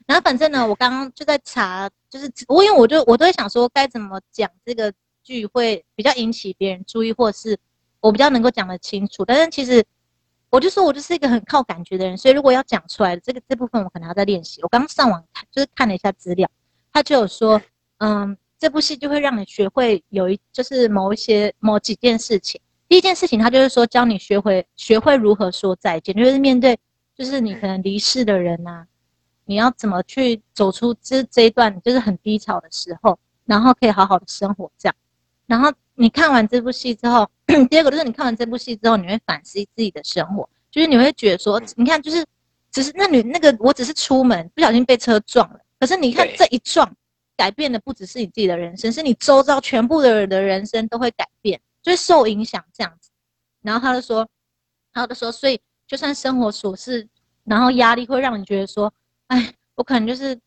[0.05, 7.57] 然后反正呢，我刚刚就在查，就是我因为我就我都在想说该怎么讲这个剧会比较引起别人注意，或是
[7.99, 9.23] 我比较能够讲得清楚。
[9.25, 9.83] 但是其实
[10.49, 14.61] 我就说我就是一个很靠感觉的人，所以如果要讲出来这个这部分，我可能要再练习。
[14.61, 16.49] 我刚刚上网看，就是看了一下资料，
[16.91, 17.61] 他就有说。
[17.99, 22.59] 嗯，这部戏就会让你学会有一，就是某一些某几件事情。
[22.89, 26.77] 第一件事情，他就是说教你学会学会如何说再见，就是面对
[27.15, 28.85] 就是你可能离世的人呐、
[29.45, 34.95] 你要怎么去走出这这一段就是很低潮的时候，然后可以好好的生活这样。
[35.45, 37.29] 然后你看完这部戏之后，
[37.69, 42.25] 第二个就是你看完这部戏之后，你会反思自己的生活，就是你会觉得说，你看就是
[42.71, 46.91] 只是那女那个我只是出门不小心被车撞了，可是你看这一撞。
[47.35, 53.09] 改变的不只是你自己的人生，是你周遭全部的人的人生都会改变，就是受影响这样子。
[53.63, 54.25] 然后他就说，
[54.93, 57.09] 他就说，所以就算生活琐事，
[57.43, 58.93] 然后压力会让你觉得说，
[59.33, 60.39] 哎，我可能就是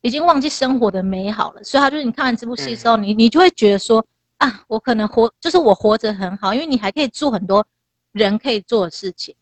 [0.00, 4.04] 已经忘记生活的美好了，所以他就是你看完这部戏之后，嗯、你你就会觉得说
[4.36, 7.66] 啊，我可能活就是我活着很好，因为你还可以做很多
[8.12, 9.34] 人可以做的事情，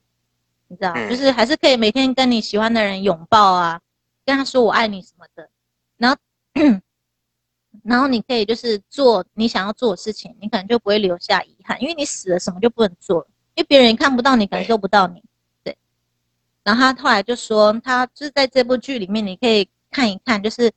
[0.68, 3.78] 你知道，嗯、就是还是可以每天跟你喜欢的人拥抱啊，
[4.24, 5.46] 跟他说我爱你什么的，
[5.98, 6.16] 然后
[7.82, 15.33] 然后你可以就是做你想要做的事情，你可能就不会留下遗憾，因为你死了什么就不能做了，因为别人也看不到你，感受不到你，对。
[16.64, 19.68] 然后他后来就说，他就是在这部剧里面，你可以。
[19.94, 20.72] 看一看，就是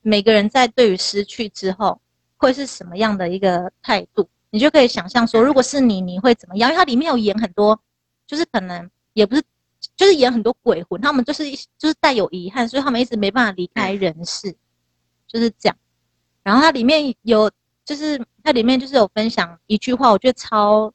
[0.00, 2.00] 每个人在对于失去之后
[2.38, 6.70] 会是什么样的一个态度，你就可以想象说，如果是你，你会怎么样？
[6.70, 7.78] 因为它里面有演很多，
[8.26, 9.42] 就是可能也不是，
[9.94, 11.44] 就是演很多鬼魂，他们就是
[11.76, 14.56] 就是带有遗憾，所以他们一直没办法离开人世，
[15.26, 15.76] 就是这样。
[16.42, 17.50] 然后它里面有，
[17.84, 20.90] 就是它里面就是有分享一句话，我觉得超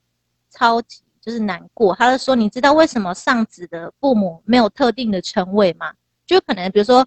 [0.49, 1.95] 超级就是难过。
[1.95, 5.93] 他就说：“你知道为什么上子的父母没有特定的称谓吗？
[6.25, 7.05] 就可能比如说。”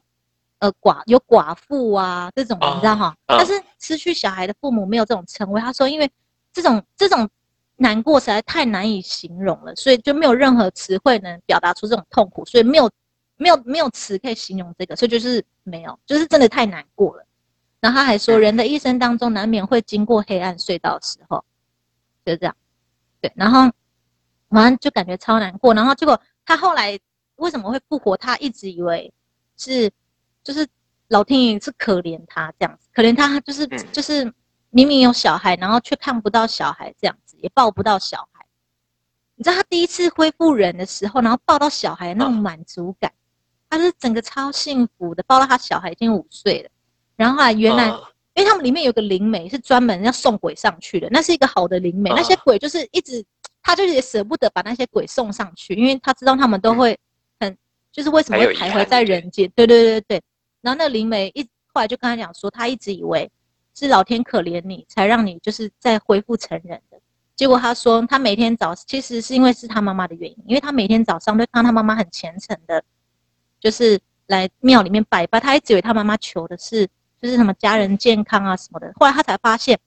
[0.62, 5.60] 呃，寡有寡妇啊，这种你知道哈，哦、但是失去小孩的父母没有这种称谓。
[5.60, 6.08] 他说，因为
[6.52, 7.28] 这种这种
[7.74, 12.88] 难过实在太难以形容了，所以就没有任何词汇能表达出这种痛苦，所以没有
[13.38, 17.26] 没有没有词可以形容这个，所以就是没有，就是真的太难过了。
[17.80, 21.44] 然后他还说，人的一生当中难免会经过黑暗隧道的时候，
[22.24, 22.54] 就这样。
[23.20, 23.68] 对，然后
[24.52, 25.74] 完了就感觉超难过。
[25.74, 26.98] 然后结果他后来
[27.36, 28.16] 为什么会复活？
[28.16, 29.12] 他一直以为
[29.56, 29.90] 是。
[30.44, 30.66] 就是
[31.06, 34.24] 老天爷是可怜他这样子，可怜他就是就是
[34.70, 38.44] 明明有小孩，然后却看不到小孩这样子，也抱不到小孩。
[39.36, 43.12] 你知道他第一次恢复人的时候，然后抱到小孩那种满足感，
[43.70, 46.68] 他是整个超幸福的，抱到他小孩已经五岁了。
[47.14, 47.86] 然后后来原来，
[48.34, 53.24] 因为他们里面有个灵媒是专门要送鬼上去的，那是一个好的灵媒，那些鬼就是一直
[53.62, 56.98] 他就也舍不得把那些鬼送上去，因为他知道他们都会
[57.38, 57.56] 很
[57.92, 59.50] 就是为什么会徘徊在人间。
[59.54, 60.22] 对对对对。
[60.60, 63.30] 然后那个灵媒一后来就跟他讲说，他一直以为
[63.74, 67.00] 是老天可怜你，才让你就是再恢复成人的。
[67.34, 72.82] 结果他说，他每天早其实是因为是他妈妈的原因，因为他每天早上都看他妈妈很虔诚的，
[73.58, 75.40] 就是来庙里面拜拜。
[75.40, 76.86] 他一直以为他妈妈求的是
[77.20, 78.92] 就是什么家人健康啊什么的。
[78.96, 79.78] 后来他才发现，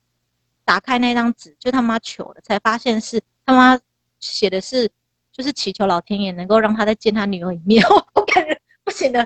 [0.65, 3.80] 打开那张纸就他妈求的，才发现是他妈
[4.19, 4.91] 写的是
[5.32, 7.82] 就是祈求老天爷能够让他再见他女儿一面。
[8.13, 8.60] 我感觉。
[8.84, 9.19] 不行的，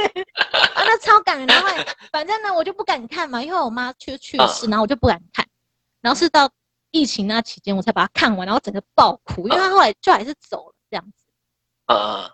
[0.74, 1.68] 啊，那超感人的话，
[2.10, 5.46] 反正呢，我就不敢看嘛，因为我妈去去世，然后我就不敢看，
[6.00, 6.50] 然后是到
[6.90, 11.26] 疫情那期间，我才把它看完，然后整个爆哭，因为他后来就还是走了这样子。
[11.84, 12.30] 啊，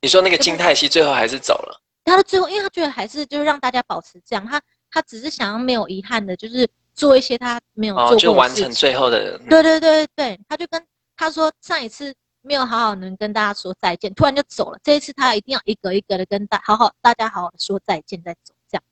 [0.00, 1.82] 你说那个金泰熙最后还是走了？
[2.04, 4.62] 他的最后，因为他觉得还是就是让大家保持这样，他
[4.92, 9.38] 他只是想要没有遗憾的，就是做一些他没有做过的事情，就完成最后的。
[9.48, 10.84] 对对对对，他就跟
[11.16, 12.14] 他说上一次。
[12.44, 14.78] 没有好好能跟大家说再见，突然就走了。
[14.82, 18.82] 这一次他一定要一个一个的跟大好好大家好好的说再见再走，这样，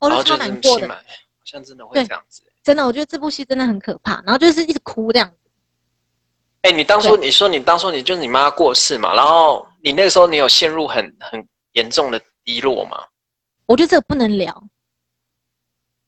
[0.00, 0.88] 我就超难过的。
[0.88, 0.96] 好
[1.44, 4.20] 像真的会这样子，真的，我觉得这部戏真的很可怕。
[4.22, 5.36] 然后就是一直哭这样子。
[6.62, 12.98] 哎，你当初你说你当初你就是你妈过世嘛，然后你那个时候你有陷入很很严重的低落吗？
[13.66, 14.52] 我觉得这个不能聊。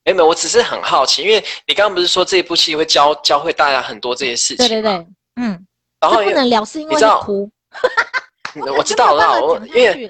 [0.05, 4.67] 没有，我只是很好奇，因为你刚刚不是说这一部戏会教教会大家很多这些事情吗？
[4.67, 5.07] 对对对，
[5.41, 5.65] 嗯。
[6.01, 7.49] 然后不能聊，是因为你哭。
[8.77, 10.09] 我知道，啦 我因为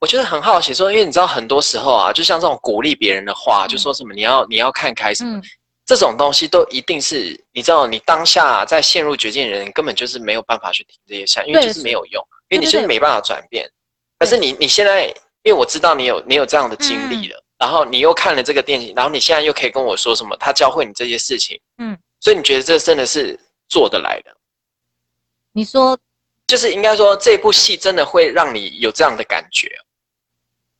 [0.00, 5.40] 我觉得很好奇，说因为你知道，很多时候啊，就像这种鼓励别人的话，就说什么你要你要看开什么，
[5.84, 13.68] 这种东西都一定是你知道，你当下在陷入绝境的人根本就是没有办法去听这些下，因为就是没有用，因为你就是没办法转变。
[14.18, 15.06] 可是你你现在，
[15.42, 24.36] 因为我知道你有你有这样的经历了，然后你又看了这个电影，然后你现在又可以跟我说什么，他教会你这些事情，嗯，所以你觉得这真的是做得来的？
[25.52, 25.98] 你说，
[26.46, 29.74] 就是应该说这部戏真的会让你有这样的感觉。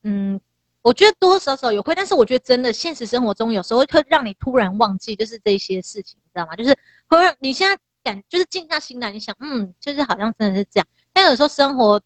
[0.03, 0.39] 嗯，
[0.83, 6.55] 我觉得多多少少有会，但是我觉得真的现实生活中有时候会让你突然忘记，就是这些事情，你知道吗？
[6.55, 10.87] 就是会让你现在感，就是静下心来，你想，嗯，就是好像真的是这样。
[11.15, 11.99] 但有时候生活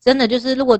[0.00, 0.76] 真的就是，如果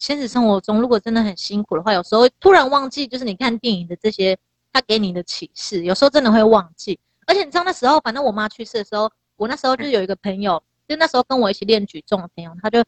[0.00, 4.36] 现实生活中如果真的很辛苦的话，有时候突然忘记，就是你看电影的这些
[4.72, 6.98] 他给你的启示，有时候真的会忘记。
[7.28, 9.08] 而且你知道那时候，反正我妈去世的时候。
[9.36, 12.84] 我那时候就有一个朋友，就那时候跟我一起练举重的朋友，他就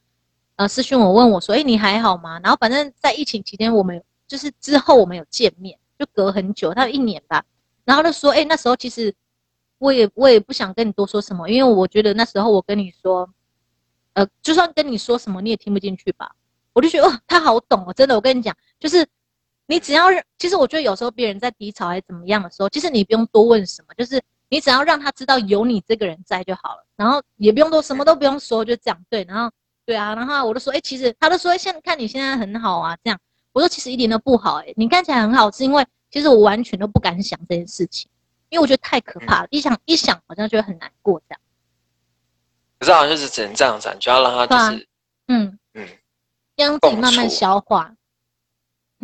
[0.56, 7.42] 呃私讯我问我说：“哎，你还好吗？”然后反正在疫情期间，我们就是之后我们有见面，就隔很久，他有一年吧。
[7.86, 9.14] 然后就说：“哎，那时候其实
[9.78, 13.26] 我也我也不想跟你多说什么，因为我觉得那时候我跟你说，
[14.12, 16.32] 呃，就算跟你说什么你也听不进去吧。”
[16.72, 19.06] 我就觉得哦，他好懂哦，真的，我跟你讲，就是
[19.66, 20.06] 你只要
[20.38, 24.22] 其实我觉得有时候别人在低潮还是怎么样的时候，其实你不用多问什么，就是。
[24.52, 29.24] 你只要让他知道有你这个人在就好了，然后也不用多，什么都不用说，就这样对。
[29.24, 29.50] 然后
[29.86, 33.18] 对啊，然后我就说，哎、欸，其实他都说，现在看你现在很好啊，这样
[33.54, 38.10] 我说其实一点都不好，哎，你看起来很好是，因为其实我完全都不敢想这件事情，
[38.50, 41.40] 因为我觉得太可怕了，嗯、一想一想好像觉得很难过这样。
[42.78, 44.86] 可是好像就是只能这样子，就要让他就是，
[45.28, 45.58] 嗯嗯，
[46.62, 47.90] 让自己慢慢消化。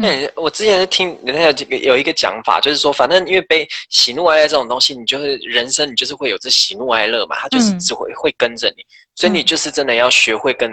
[0.00, 8.86] 对、嗯，我之前是听人家有这个有一个讲法，就是说，反正因为被喜怒哀乐这种东西，你就是人生，你就是会有这喜怒哀乐嘛，它就是只会、嗯、会跟着你，
[9.16, 10.70] 所以你就是真的要学会跟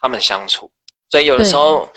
[0.00, 0.68] 他们相处。
[1.08, 1.88] 所以有的时候，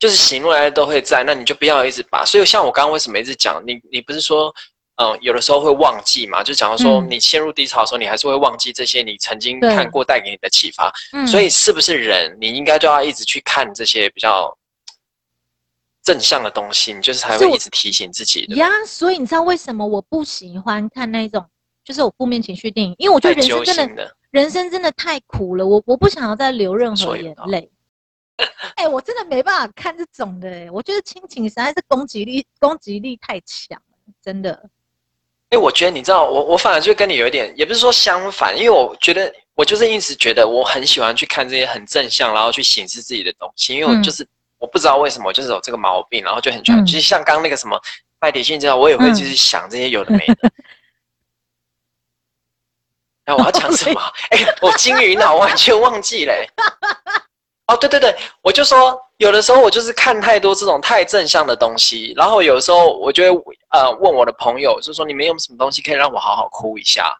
[0.00, 2.24] 就是喜怒哀乐都会在，那你就不要一直把。
[2.24, 4.52] 所以像我刚刚为什么一直讲，你你不是说，
[4.96, 6.42] 嗯，有的时候会忘记嘛？
[6.42, 10.92] 就假如说你陷入低潮的时候，你还是会忘记这些你曾经看过带给你的启发。
[11.12, 14.56] 嗯所以是不是人，你应该就要一直去看这些比较。
[16.02, 18.68] 正向的东西，你就是才会一直提醒自己的呀。
[18.86, 21.44] 所以你知道为什么我不喜欢看那种
[21.84, 22.94] 就是有负面情绪电影？
[22.96, 27.68] 因为我觉得人生真的，人生真的太苦了，我我不想要再流任何眼泪。
[28.76, 34.70] 哎、欸，我真的没办法看这种的、欸，我觉得亲情实在是攻击力攻击力太强了，真的。
[35.56, 44.22] 我觉得你知道，我我反而就跟你有一点，也不是说相反，因为我觉得我就是一直觉得我很喜欢去看这些很正向，然后去显示自己的东西，因为我就是。
[44.22, 44.28] 嗯
[44.58, 46.84] 我不知道为什么，就是有这个毛病，然后就很喜欢。
[46.86, 47.78] 其、嗯、实像刚那个什么
[48.18, 50.34] 麦迪逊这样，我也会就是想这些有的没的。
[53.26, 54.00] 哎、嗯，我要讲什么？
[54.30, 56.48] 哎、欸，我金鱼脑完全忘记嘞、欸。
[57.66, 63.40] 哦，对对对，我就说有的时候我就是看太多这种太正向的东西，然后有的时候我就会
[63.70, 67.16] 呃问我的朋友，就说你们有什么东西可以让我好好哭一下？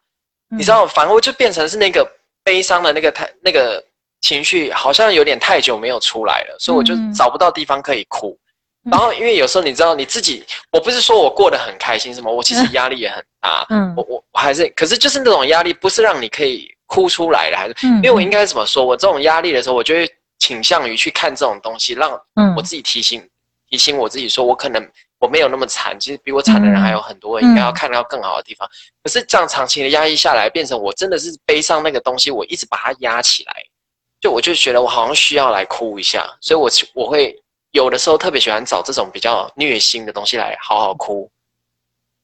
[0.51, 2.09] 嗯、你知道，反而我就变成是那个
[2.43, 3.83] 悲伤的那个太那个。
[4.19, 8.35] 情绪好像有点太久没有出来了，所以我就找不到地方可以哭。
[8.85, 13.63] 嗯、然后因为有时候你知道你自己，我不是说我过得很开心什么，我其实 压力也很大。
[13.69, 18.83] 嗯，我我我还是，可是就是那种压力不是让你可以哭出来的，还是因为我应该怎么说？
[18.83, 20.09] 我这种压力的时候，我就会
[20.39, 22.11] 倾向于去看这种东西，让
[22.55, 23.27] 我自己提醒
[23.69, 28.69] 提醒我自己，说我可能我没有那么惨，其实比我惨的人还有很多，应该要看到更好的地方。
[29.03, 33.53] 可是这样长期的压抑下来，变成我真的是背上那个东西，我一直把它压起来。
[34.19, 37.39] 就我就觉得我好像需要来哭一下，所以我我会
[37.71, 41.29] 有的时候特别喜欢找这种比较虐心的东西来好好哭。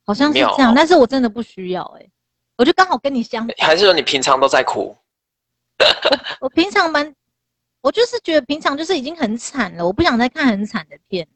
[0.05, 2.09] 好像是这样，但是我真的不需要哎、欸，
[2.57, 3.55] 我就刚好跟你相反。
[3.59, 4.97] 还是说你平常都在哭？
[6.41, 7.13] 我，我平常蛮，
[7.83, 11.27] 我就是觉得平常就是已经很惨了，我不想再看很惨的片。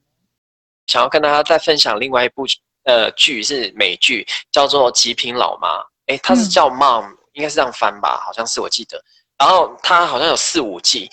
[0.87, 2.45] 想要跟大家再分享另外一部
[2.85, 5.67] 呃剧是美剧，叫做《极品老妈》。
[6.05, 8.23] 哎，它是叫 Mom，、嗯、应该是这样翻吧？
[8.25, 9.03] 好像是我记得。
[9.37, 11.09] 然后它好像有四五季，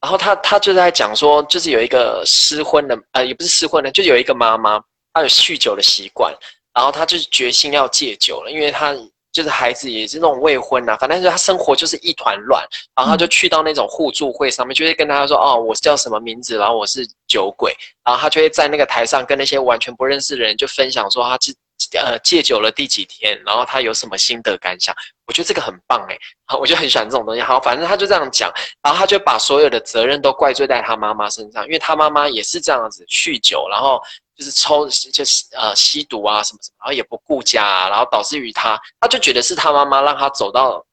[0.00, 4.82] 然后他他就在讲说，就是有一个失婚的，呃，也不是失婚的，就有一个妈妈，
[5.12, 6.34] 她有酗酒的习惯，
[6.72, 8.94] 然后她就是决心要戒酒了，因为她
[9.36, 12.66] 就是孩子也是那种未婚啊，反正就是他生活就是一团乱，
[12.96, 21.54] 然后他就去到那种互助会上面，就会跟大家说，哦，我是叫什么名字，然后我是酒鬼，然后他就会在那个台上跟那些完全不认识的人就分享说，他是。
[21.92, 23.38] 呃，戒酒了第几天？
[23.44, 24.94] 然后他有什么心得感想？
[25.26, 26.16] 我觉得这个很棒哎，
[26.46, 27.40] 好，我就很喜欢这种东西。
[27.42, 28.50] 好，反正他就这样讲，
[28.82, 34.00] 然后他就把所有的责任都怪罪在他妈妈身上，因为他妈妈也是这样子酗酒，然后
[34.36, 40.84] 就是抽，就是呃吸毒啊什么什么，然后也不顾家啊，然后导致于他，他就觉得是他妈妈让他走到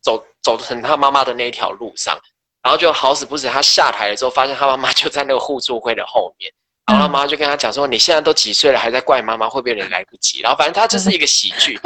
[0.00, 2.18] 走走成他妈妈的那一条路上，
[2.62, 6.52] 然后就好死不死，他下台了之后，发现他妈妈就在那个互助会的后面。
[6.86, 11.78] 然后他妈就跟他讲说：“你现在都几岁了，还在怪妈妈，会不会有点来不及？”然后反正他就是一个喜剧。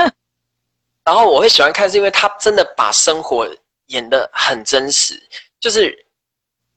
[1.05, 3.47] 然后我会喜欢看，是因为他真的把生活
[3.89, 5.23] 演得很真实，
[5.61, 6.04] 就是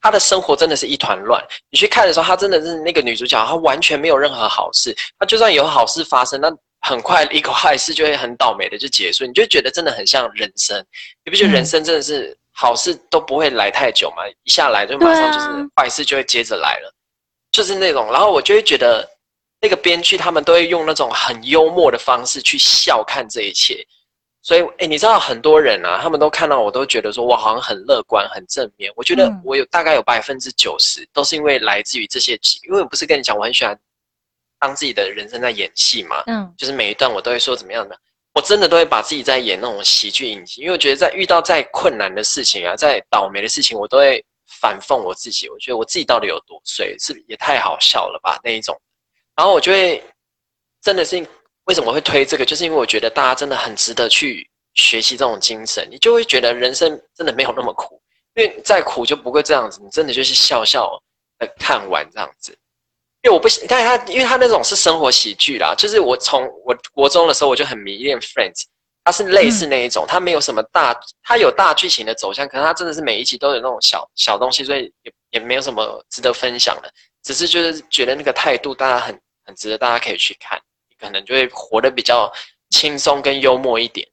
[0.00, 1.42] 他的生活真的是一团乱。
[1.70, 4.96] 你去看的时候，他真的是那个女主角，她完全没有任何好事。
[5.18, 9.26] 她就算有好事发生，那很快一个坏事就会很倒霉的就结束。
[9.26, 10.78] 你就觉得真的很像人生，
[11.24, 14.22] 你不觉得人生真的是好事都不会来太久吗？
[14.44, 16.94] 一下来就马上就是坏事就会接着来了。
[17.50, 19.08] 就是那种，然后我就会觉得
[19.60, 23.84] 那个编剧他们都会用那种很幽默的方式去笑看这一切，
[24.42, 28.92] 所以哎，你知道很多人啊，他们都看到我都觉得说我好像很乐观、很正面。
[28.96, 33.78] 我觉得我有大概有百分之九十都是因为来自于这些，因为我不是跟你讲我很喜欢
[34.58, 37.98] 当自己的人生在演戏嘛，嗯，就是每一段我都会说怎么样的，
[38.34, 44.24] 我真的都会把自己在演那种喜剧影集，因为我觉得在遇到再困难的事情啊，再倒霉的事情，我都会。
[44.62, 48.74] 反讽我自己，我觉得我自己到底有多衰，是也太好笑了吧那一种。
[49.36, 50.02] 然后我就会
[50.80, 51.24] 真的是
[51.68, 58.00] 为什么会推这个，就是因为我觉得大家真的很值得去学习这种精神，你就会觉得人生真的没有那么苦，
[58.34, 60.90] 因为再苦就不会这样子，你真的就是笑笑
[61.38, 62.50] 的看完这样子。
[63.22, 68.64] 因为我不喜，但他因为他那种是生活喜剧啦，就是我从我国中的时候我就很迷恋 Friends。
[69.04, 76.92] 它是类似那一种，它没有什么大，它有大剧情的走向，可是它真的是每一集都有那种小小东西，所以也也没有什么值得分享的。
[77.22, 80.60] 只是就是觉得那个态度，大家很很值得，大家可以去看，
[80.98, 82.30] 可能就会活得比较
[82.70, 84.06] 轻松跟幽默一点。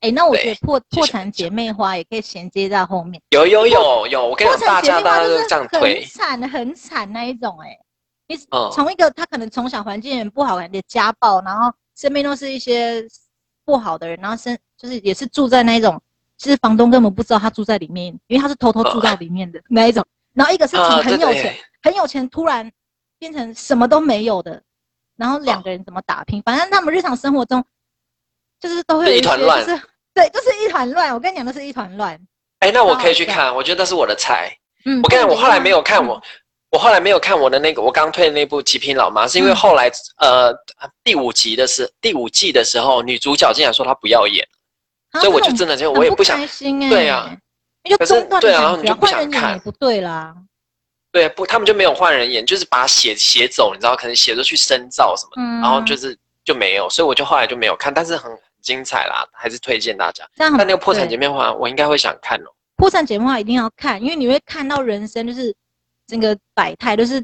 [0.00, 3.20] 哎、欸，那我觉得破破产姐妹花也可以衔接在后面。
[3.30, 7.78] 有有有有，我跟你讲，大家大家都这样推，很惨很惨那一种哎、欸。
[8.28, 8.36] 你
[8.72, 13.06] 从一个他可能从小环境不好，的家暴，然后身边都是一些
[13.64, 16.00] 不好的人，然后身就是也是住在那一种，
[16.36, 20.04] 其实房东根本不知道他住在里面，因为他是偷偷住到里面的那一种。
[20.34, 22.70] 然后一个是从很有钱很有钱，突然
[23.18, 24.62] 变成什么都没有的，
[25.16, 26.42] 然后两个人怎么打拼？
[26.42, 27.64] 反正他们日常生活中
[28.60, 29.82] 就是都会有一些就是
[30.14, 31.12] 对，就是一团乱。
[31.12, 32.18] 我跟你讲，都是一团乱。
[32.60, 34.56] 哎，那我可以去看，我觉得那是我的菜。
[34.84, 36.22] 嗯，我跟你讲，我后来没有看我。
[36.72, 44.46] 我后来没有看我的那个，我刚退的那部《极品老妈》，是因为后来、嗯、呃第五集的是第五季的时候，女主角竟然说她不要演，
[45.12, 47.34] 啊、所以我就真的就我也不想，不开心欸、对啊，
[47.98, 50.34] 可是对啊，然后你就不想看，不对啦，
[51.16, 60.28] 对不，他们就没有换人演，就是把写写走，你知道，可能写着去深造什么的，嗯、然后就是就没有，所以我就后来就没有看，但是很很精彩啦，还是推荐大家。
[60.36, 62.50] 但那个破产姐妹花，我应该会想看哦。
[62.76, 65.54] 破产姐妹花一定要看，因为你会看到人生就是。
[66.08, 67.20] 整个百态都是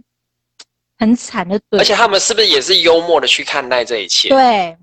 [0.98, 4.28] 很惨的，而且他们是不是也是幽默的去看待这一切？
[4.30, 4.76] 对，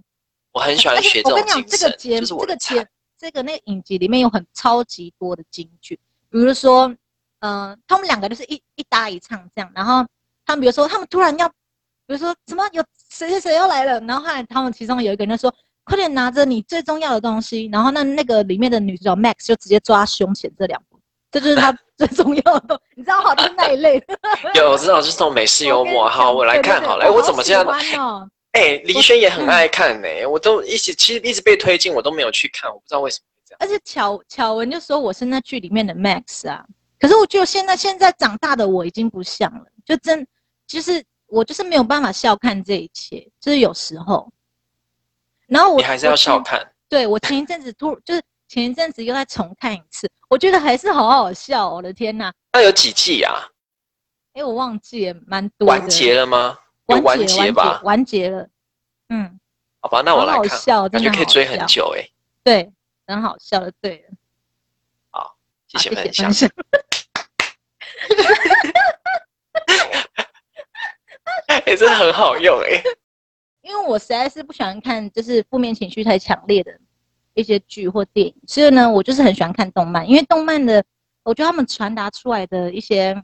[0.53, 1.65] 我很喜欢学这种精神。
[1.67, 2.87] 这个节，这个节，
[3.19, 5.99] 这个那个影集里面有很超级多的金句，
[6.31, 6.95] 比如说，
[7.39, 10.05] 嗯、呃，他们两个就是一一搭一唱这样，然后
[10.45, 11.53] 他们比如说他们突然要，比
[12.07, 20.99] 如说什么有谁谁谁要来了，然后后来他们其中有一个人就说，快点拿着你最重要的东西，然后那那个里面的女主角 Max 就直接抓胸前这两步，
[21.31, 21.77] 这就是他。
[21.99, 24.01] 最重要的，你知道好就是那一类。
[24.55, 26.07] 有，我知道，就是这种美式幽默。
[26.07, 27.03] 好，我来看好了。
[27.03, 28.31] 哎，我怎么这样？
[28.53, 30.07] 哎，黎轩也很爱看呢。
[30.29, 33.57] 我都一起 其实一直被推荐，我都没有去看，我不知道为什么会这样。
[33.59, 36.63] 而且巧巧文就说我是那剧里面的 Max 啊，
[36.99, 40.27] 可是我就现在现在长大的我已经不像了，就真
[40.67, 44.31] 就是我就是没有办法笑看这一切，就是有时候。
[45.47, 46.71] 然后我你还是要笑看。
[46.87, 48.21] 对，我前一阵子突就是。
[48.51, 51.69] 前一阵子又再重看一次，我觉得还是好好笑。
[51.69, 52.33] 我的天哪！
[52.51, 53.31] 那有几季啊？
[54.33, 55.67] 哎，我忘记了，蛮多。
[55.67, 56.57] 完结了吗？
[56.87, 58.47] 完结吧，完结了。
[59.09, 59.39] 嗯，
[59.81, 60.49] 好吧，那我来看。
[60.49, 62.09] 好笑，真的可以追很久哎。
[62.43, 62.73] 对，
[63.05, 64.15] 很好笑的，对了。
[65.73, 66.31] 好，谢谢分享。
[71.47, 72.81] 哎， 真的很好用哎。
[73.61, 76.71] 因为我实在是不喜欢看，就是负面情绪太强烈的。
[77.35, 80.83] 一些剧或电影，所以呢，我就是很喜欢看动漫，因为动漫的，
[81.23, 83.23] 我觉得他们传达出来的一些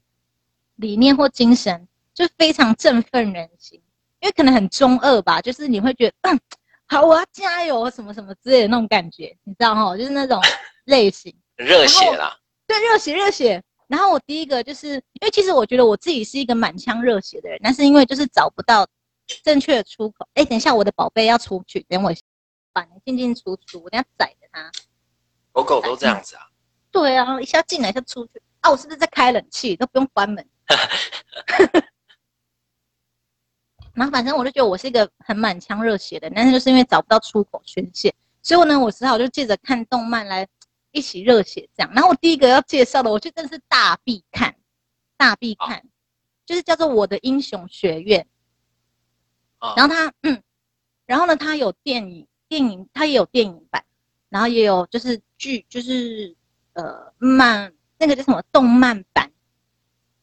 [0.75, 3.81] 理念或精神，就非常振奋人心。
[4.21, 6.39] 因为可能很中二吧，就是你会觉得，嗯，
[6.87, 10.41] 好，我要加油，什么什么之类的那种感觉，你知道哈，就是那种
[10.85, 12.37] 类型，热血啦，
[12.67, 13.63] 对，热血热血。
[13.87, 18.87] 然后我第一个就是，因为其实我觉得我自己是一个满腔热血的人，但是因为就是找不到
[19.43, 20.27] 正确的出口。
[20.33, 22.21] 哎，等一下，我的宝贝要出去，等我一下。
[23.05, 24.69] 进进出出，我等下宰着它。
[25.53, 26.43] 狗狗都这样子啊？
[26.91, 28.69] 对啊，一下进来一下出去啊！
[28.69, 29.77] 我是不是在开冷气？
[29.77, 30.45] 都不用关门。
[33.93, 40.45] 然后反正我就觉得我是一个很满腔热血的，但是就是因为找不到出口宣泄，所以我呢，我只好就借着看动漫来
[40.95, 41.91] 一起热血这样。
[41.93, 44.55] 然后我第一个要介绍的，我觉得真的是大必看，
[45.17, 45.83] 大必看，
[46.45, 48.25] 就是叫做《我的英雄学院》。
[49.75, 50.41] 然后它，嗯，
[51.05, 52.27] 然后呢，它有电影。
[52.47, 53.83] 电影它也有电影版，
[54.29, 56.35] 然后也有就是剧，就是
[56.73, 59.31] 呃漫那个叫什么动漫版，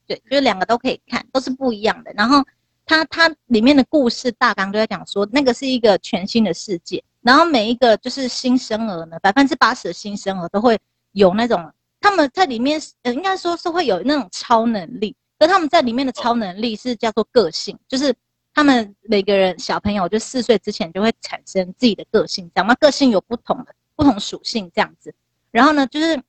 [0.06, 2.12] 对，就是两个都可以看，都是不一样的。
[2.12, 2.46] 然后
[2.86, 10.78] 它它里面的故事大纲都在讲说，那个是一个全新的世界，然后每一个就是新生儿呢，百分之八十的新生儿都会
[11.12, 18.14] 有那种他们在里面，呃，应该说是会有那种超能力，而他们在里面的超能力是叫做个性，就是。
[18.54, 25.14] 他们每个人小朋友就四岁之前就会产生自己的个性，这样，个性有不同的不同属性这样子。
[25.50, 26.22] 然后呢，就是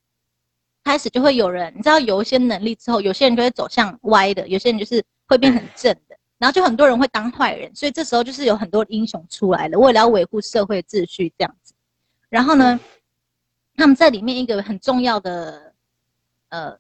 [0.86, 6.16] 开始就会有人，你知道有一些能力之后，有些人就会走向歪的，有些人就是会变成正的。
[6.44, 11.74] 然后就很多人会当坏人，所以这时候就是有很多英雄出来了，为了要维护社会秩序这样子。
[12.28, 12.78] 然后呢，
[13.78, 15.74] 他们在里面一个很重要的
[16.50, 16.78] 呃。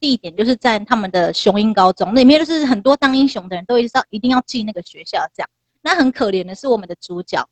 [0.00, 5.48] 地点就是在他们的雄鹰高中里面，就是很多当英雄的人都一直要一定要进那个学校这样。
[5.80, 7.48] 那很可怜的是我们的主角，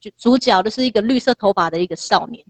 [0.00, 2.42] 主主角就是一个绿色头发的一个少年。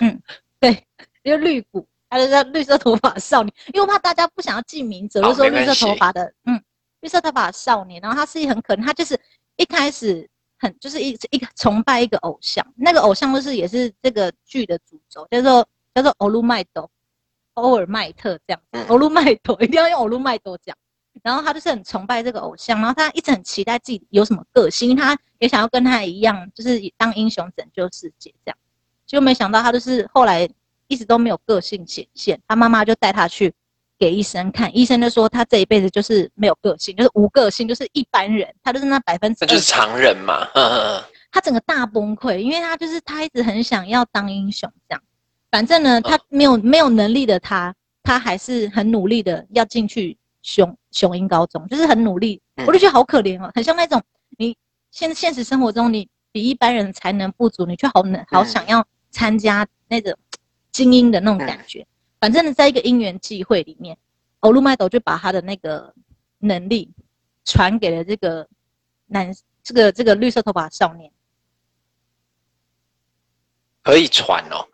[0.00, 0.18] 嗯，
[0.58, 0.82] 对，
[1.24, 6.58] 一个绿谷，他就叫绿色头发少年，因为我怕大家不想要记名字，就说绿色头发的，嗯，
[7.04, 8.00] 绿色头发的少年。
[8.00, 9.20] 然后他是一很可能，他就是
[9.56, 10.28] 一开始
[10.58, 16.90] 很就是一一个崇拜一个偶像，那个偶像就是也是这个剧的主轴，叫做叫做欧鲁麦多。
[17.52, 20.76] 欧尔麦特这样，欧鲁麦多一定要用欧鲁麦多讲。
[21.22, 28.58] 然后他就是很崇拜这个偶像，然后他一直很期待自己有什么个性，他也想要跟他一样，就是当英雄拯救世界这样。
[29.06, 30.48] 结果没想到他就是后来
[30.88, 33.54] 一直都没有个性显现，他妈妈就带他去
[33.98, 40.46] 给医生看，医生就说他这一辈子就是没有个性，就是无个性，就是一般人，他就是那百分之，那就是常人嘛。
[41.30, 45.02] 他整个大崩溃，因为他就是他一直很想要当英雄这样。
[45.50, 52.40] 反正呢，他没有没有能力的他，他还是很努力的要进去雄雄鹰高中，就是很努力。
[52.66, 54.00] 我就觉得好可怜哦，很像那种
[54.38, 54.56] 你
[54.90, 60.12] 现现实生活中你比一般人才能不足，你却好能好想要参加那种
[60.70, 61.84] 精英的那种感觉。
[62.24, 63.98] 反正呢，在一个因缘际会里面，
[64.40, 65.94] 欧路麦斗就把他的那个
[66.38, 66.90] 能力
[67.44, 68.48] 传给了这个
[69.04, 69.30] 男
[69.62, 71.12] 这个这个绿色头发少年，
[73.82, 74.66] 可以传哦。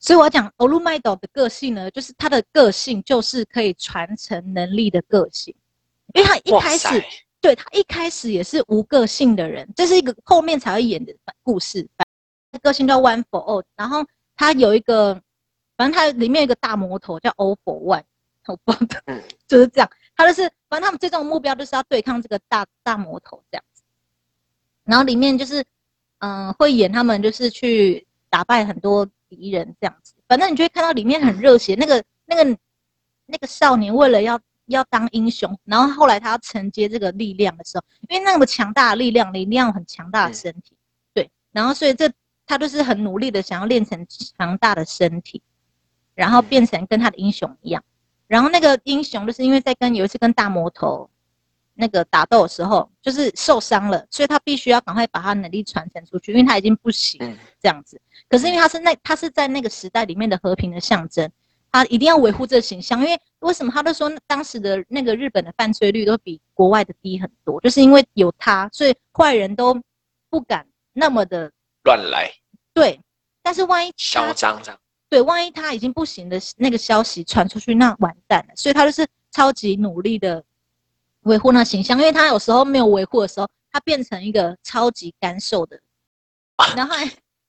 [0.00, 5.54] 所以我要讲欧路麦斗的个性呢，就是他的个性就是可以传承能力的个性，
[6.14, 7.04] 因为他一开始
[7.40, 11.14] 对他一开始也是无个性的人，这是一个后面才会演的
[11.44, 11.88] 故事。
[12.60, 14.04] 个性叫 One for All，然后
[14.34, 15.22] 他有一个，
[15.76, 18.04] 反正他里面有一个大魔头叫 All for One，
[18.42, 19.02] 好棒的，
[19.46, 19.90] 就是这样。
[20.16, 23.82] 他就是反正他们最终的目标就是要对抗这个大大魔头这样子。
[24.84, 25.60] 然后里面就是
[26.18, 29.08] 嗯、呃，会演他们就是去打败很多。
[29.28, 31.74] 敌人这样子，反正你就会看到里面很热血。
[31.74, 32.58] 那个、那个、
[33.26, 40.76] 那个少年为了要要当英雄，然后后来他要承接这个力量的时候，因为那么强大的力量，你一定要很强大的身体，
[41.12, 41.28] 对。
[41.50, 42.08] 然后所以这
[42.46, 45.42] 他就是很努力的想要练成强大的身体，
[46.16, 47.80] 然后变成跟他的英雄一样。
[48.26, 51.08] 然后那个英雄就是因为在跟有一次跟大魔头。
[51.78, 57.20] 那个打斗的时候，就是受伤了，所以他必须要赶快把他能力传承出去，因为他已经不行
[57.60, 58.00] 这样子。
[58.30, 61.30] 可是因为他是那他是在那个时代里面的和平的象征，
[61.70, 62.98] 他一定要维护这个形象。
[63.00, 69.78] 因为为什么他都说当时的那个日本的犯罪率都比国外的低很多，就是因为有他，所以坏人都
[70.30, 71.52] 不敢那么的
[71.84, 72.32] 乱来。
[72.72, 72.98] 对，
[73.42, 78.54] 但是万一嚣张这样，对，万一他已经不行的那个消息传出去，那完蛋了。
[78.56, 80.44] 所以他就是超级努力的。
[81.22, 85.76] 维护那形象，因为他有时候没有维护的时候，他变成一个超级干瘦的。
[86.76, 86.94] 然后，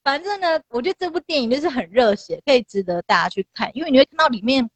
[0.03, 3.69] 反正呢，我觉得这部电影就是很热血，可以值得大家去看。
[3.77, 4.67] 因为你会看到里面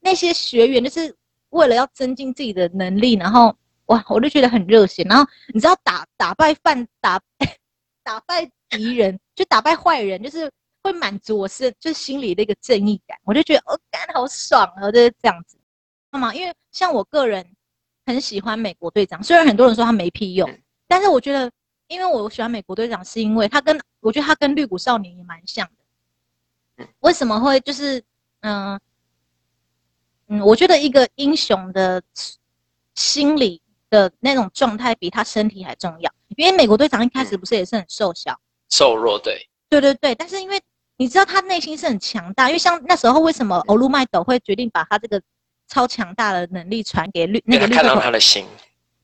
[0.00, 1.14] 那些学员，就是
[1.50, 3.54] 为了要增进自己的能力，然后
[3.88, 5.02] 哇，我就觉得很热血。
[5.02, 7.20] 然后你知道打打败犯打
[8.02, 10.50] 打败敌人，就打败坏人，就是
[10.86, 13.18] 会满足我是就是心里的一个正义感。
[13.24, 15.58] 我就觉得哦，干好爽啊，就是这样子。
[16.10, 17.46] 那么，因为像我个人。
[18.08, 20.48] 很喜欢美国队长，虽然很多人说他没屁用，
[20.86, 21.50] 但是我觉得，
[21.88, 25.68] 因为我喜欢美国队长，是因为他跟我觉得他跟绿谷少年也蛮像
[26.76, 26.86] 的。
[27.00, 27.98] 为什么会就是
[28.42, 28.80] 嗯、呃、
[30.28, 32.00] 嗯，我觉得一个英雄的
[32.94, 33.60] 心理
[33.90, 40.62] 的那种状态比他身体还重要，因为美国队长一开始不是也是很瘦小、瘦弱，对，对对对，但是因为
[40.96, 45.20] 你知道他内心是很强大，因为像那时候为什么欧鲁麦斗会决定把他这个。
[45.68, 48.46] 超强大的能力传给绿那个绿他的心。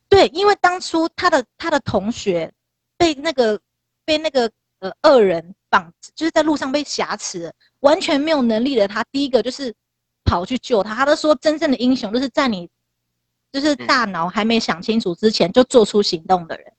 [0.09, 2.53] 对，因为当初他的他的同学
[2.97, 3.61] 被那个
[4.05, 9.74] 被那个呃恶人绑，就是在路上被挟持，完全没有能力的他，第一个就是
[10.22, 10.95] 跑去救他。
[10.95, 12.70] 他都说，真正的英雄就是在你
[13.51, 16.72] 就是大脑还没想清楚之前就做出行动的人。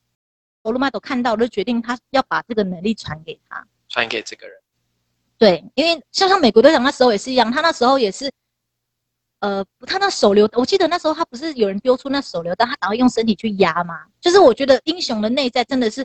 [0.62, 4.56] 欧鲁麦斗看到就决定他要把这个能力传给他，传给这个人。
[5.44, 8.30] 对，因为像像美国队长那时候也是一样，他那时候也是。
[9.40, 14.00] 呃，他那手榴，我记得那时候他不是有人丢出那手榴弹，他打算用身体去压吗？
[14.18, 16.02] 就是我觉得英雄的内在真的是，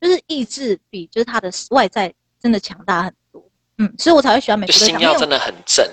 [0.00, 3.48] 就是意志比就是他的外在真的强大很多。
[3.78, 4.98] 嗯，所以我才会喜欢美国队长。
[4.98, 5.88] 心要真的很正。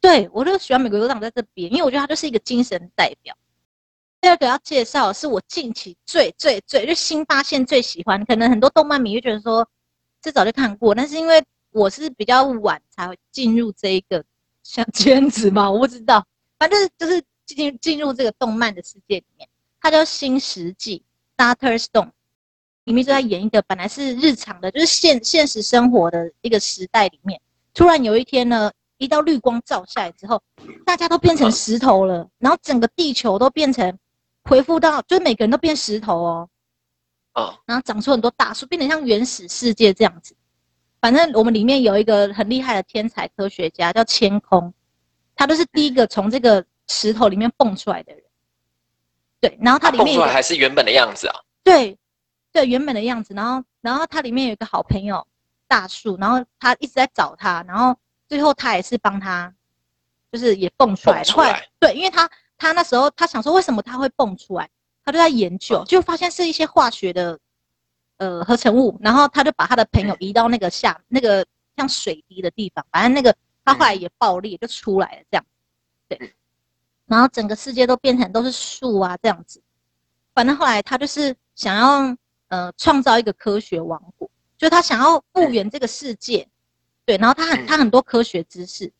[0.00, 3.36] 对，我就喜欢美国队长在这边，因为我觉得他就是一个精神代表。
[4.22, 9.68] 第二个要介绍是我近期最最最就新发现最喜欢，可能很多动漫迷就觉得说
[10.22, 14.24] 这早就看过，但是因为我是比较晚才会进入这一个。
[14.64, 15.68] 像圈子嘛？
[15.68, 16.24] 我不知道，
[16.56, 19.48] 反正就是进进入这个动漫的世界里面，
[19.80, 21.02] 它叫《新石纪》
[21.56, 21.76] （Dr.
[21.82, 22.12] Stone），
[22.84, 27.40] 里面就在演一个本来是日常的，就是现现实生活的一个时代里面，
[27.74, 30.40] 突然有一天呢，一道绿光照下来之后，
[30.86, 33.98] 大家都变成石头了，然后整个地球都变成
[34.44, 36.48] 恢复到，就是每个人都变石头哦，
[37.34, 40.36] 哦，然后长出很多大树，变得像原始世界这样子。
[41.02, 44.72] 反正我们里面有一个很厉害的天才科学家，叫千空，
[45.34, 48.22] 他都是第一个从这个石头里面蹦出来的人。
[49.40, 51.34] 对，然后他里面蹦出来还是原本的样子啊？
[51.64, 51.98] 对，
[52.52, 53.34] 对，原本的样子。
[53.34, 55.26] 然后，然后他里面有一个好朋友
[55.66, 57.96] 大树，然后他一直在找他，然后
[58.28, 59.52] 最后他也是帮他，
[60.30, 61.24] 就是也蹦出来。
[61.24, 61.66] 出来。
[61.80, 64.70] 对，因为他他那时候他想说，为什么他会蹦出来？
[65.04, 67.36] 他就在研究，就发现是一些化学的
[68.22, 71.44] 呃合成物，然后他就把他的朋友移到那个下那个
[71.76, 75.44] 像水滴的地方，反正那个他后来也爆裂就出来了这样，
[76.08, 76.34] 对，
[77.06, 79.60] 然后整个世界都变成都是树啊这样子，
[80.34, 82.16] 反正后来他就是想要
[82.48, 86.48] 呃创造一个科学王国，就他想要复原这个世界，
[87.04, 88.92] 对，然后他很他很多科学知识。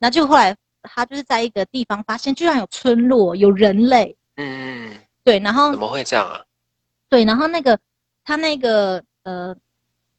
[0.00, 4.16] 那就后来，他就是在一个地方发现，居然有村落，有人类。
[4.36, 6.40] 嗯，对，然后怎么会这样啊？
[7.08, 7.76] 对，然后那个
[8.28, 9.56] 他那个呃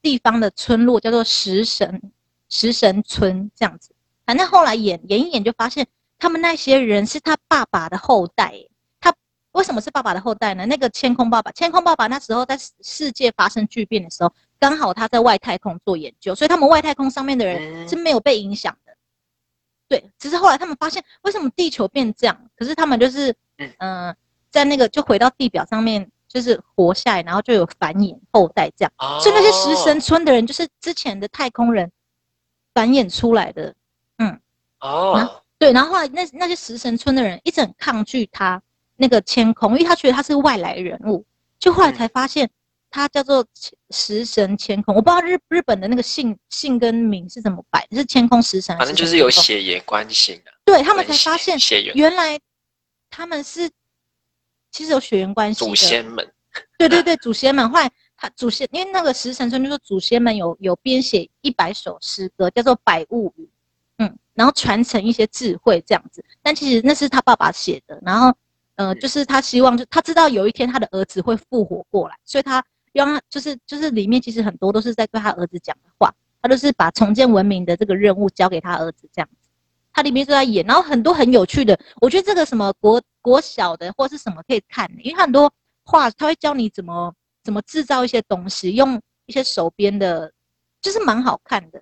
[0.01, 2.11] 地方的村落叫做食神
[2.49, 3.93] 食神村这样子。
[4.25, 5.85] 反正后来演演一演，就发现
[6.17, 8.51] 他们那些人是他爸爸的后代。
[8.99, 9.13] 他
[9.51, 10.65] 为什么是爸爸的后代呢？
[10.65, 18.95] 那个千空爸爸，千空爸爸那时候在世界发生巨变的时候，刚好他在外太空做研究，所以他们外太空上面的人是没有被影响的。
[19.87, 22.49] 对，只是后来他们发现，为什么地球变这样？
[22.57, 24.15] 可是他们就是，嗯、呃，
[24.49, 28.91] 在那个就回到地表上面，就是活下来，然后就有繁衍后代这样。
[28.99, 31.91] 哦、所以那些食神村的人，就是之前的太空人
[32.73, 33.75] 繁衍出来的。
[34.19, 34.39] 嗯，
[34.79, 38.61] 哦，对，然后后来那那些食神村的人一直很抗拒他
[38.95, 41.25] 那个千空，因为他觉得他是外来人物，
[41.59, 42.45] 就后来才发现。
[42.45, 42.51] 嗯
[42.91, 43.45] 他叫做
[43.91, 50.51] 食神千空，我不知道日日本的那个姓姓跟名是怎么摆，是千空食神，反正就是有血缘关系的。
[50.65, 51.55] 对，他们才发现，
[51.93, 52.39] 原来
[53.11, 53.69] 他们是
[54.71, 56.27] 其实有血缘关系祖先们。
[56.77, 57.69] 对对对，祖先们。
[57.69, 63.43] 后来他祖先，因为那个石神村就说祖先们有有编写一百首诗歌，叫做《百物语》，
[63.97, 66.23] 嗯，然后传承一些智慧这样子。
[66.41, 68.33] 但其实那是他爸爸写的，然后
[68.75, 72.63] 呃，就是他希望就他知道有一天他的儿子会复活过来，所以他。
[72.91, 76.11] 让他就是就是里面其实很多都是在对他儿子讲的话，
[76.41, 79.47] 他都是把重建文明的这个任务交给他儿子这样子。
[79.93, 85.51] 他里面就在演，然后很多很有趣的，我觉得这个什么国国小的或是什么可以看，因为他很多
[85.83, 87.13] 画他会教你怎么
[87.43, 90.31] 怎么制造一些东西，用一些手边的，
[90.81, 91.81] 就是蛮好看的。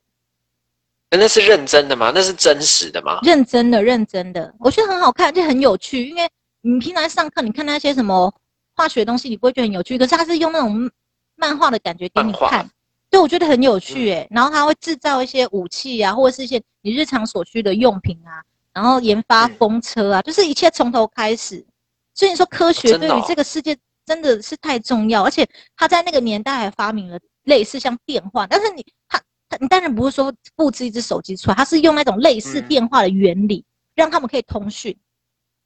[1.09, 2.11] 那是认真的吗？
[2.13, 3.19] 那是真实的吗？
[3.23, 6.09] 认真的，认真的，我觉得很好看，就很有趣。
[6.09, 6.29] 因为
[6.61, 8.33] 你平常上课，你看那些什么。
[8.79, 10.87] 化学东西你不会觉得很有趣，可是他是用那种
[11.35, 12.69] 漫画的感觉给你看，
[13.09, 14.27] 对，我觉得很有趣诶。
[14.29, 18.43] 然后他会制造一些武器啊，或者是一些你日常所需的用品啊，
[18.77, 21.65] 然后研发风车啊，就是一切从头开始。
[22.13, 23.75] 所以你说科学对于这个世界
[24.05, 29.19] 真的是太重要，而且他在那个年代还发明了类似像电话，但是你他
[29.49, 33.65] 他你当然不是说复制一只手机出来，他是用那种类似电话的原理
[33.95, 34.95] 让他们可以通讯。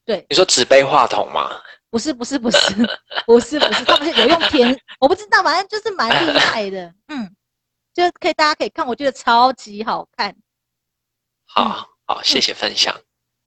[0.06, 1.52] 对，你说纸杯话筒吗？
[1.90, 2.58] 不是不是不是
[3.28, 7.30] 不是不是，他们是有用天， 我不知道，反正就是蛮厉害的， 嗯，
[7.94, 10.34] 就可以大家可以看，我觉得超级好看。
[11.46, 12.94] 好，嗯、好，谢谢分享。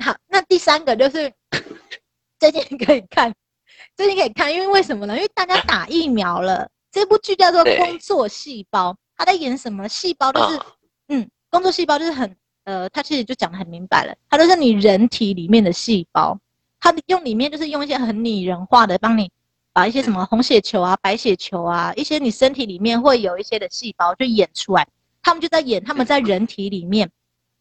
[0.03, 1.31] 好，那第三个就是
[2.41, 3.31] 最近可以看，
[3.95, 5.15] 最近可以看，因为为什么呢？
[5.15, 6.67] 因为大家打疫苗了。
[6.91, 9.87] 这部剧叫做《工作细胞》，他在演什么？
[9.87, 10.67] 细胞就是，哦、
[11.09, 12.35] 嗯，工作细胞就是很，
[12.65, 16.39] 呃，他其实就讲得很明白了，它就是你人体里面的细胞。
[16.81, 19.31] 他用里面就是用一些很拟人化的，帮你
[19.75, 24.89] 把一些什么红血球啊、白血球啊，一些你身体里面会有一些的细胞就演出来，
[25.23, 27.11] 他们就在演他们在人体里面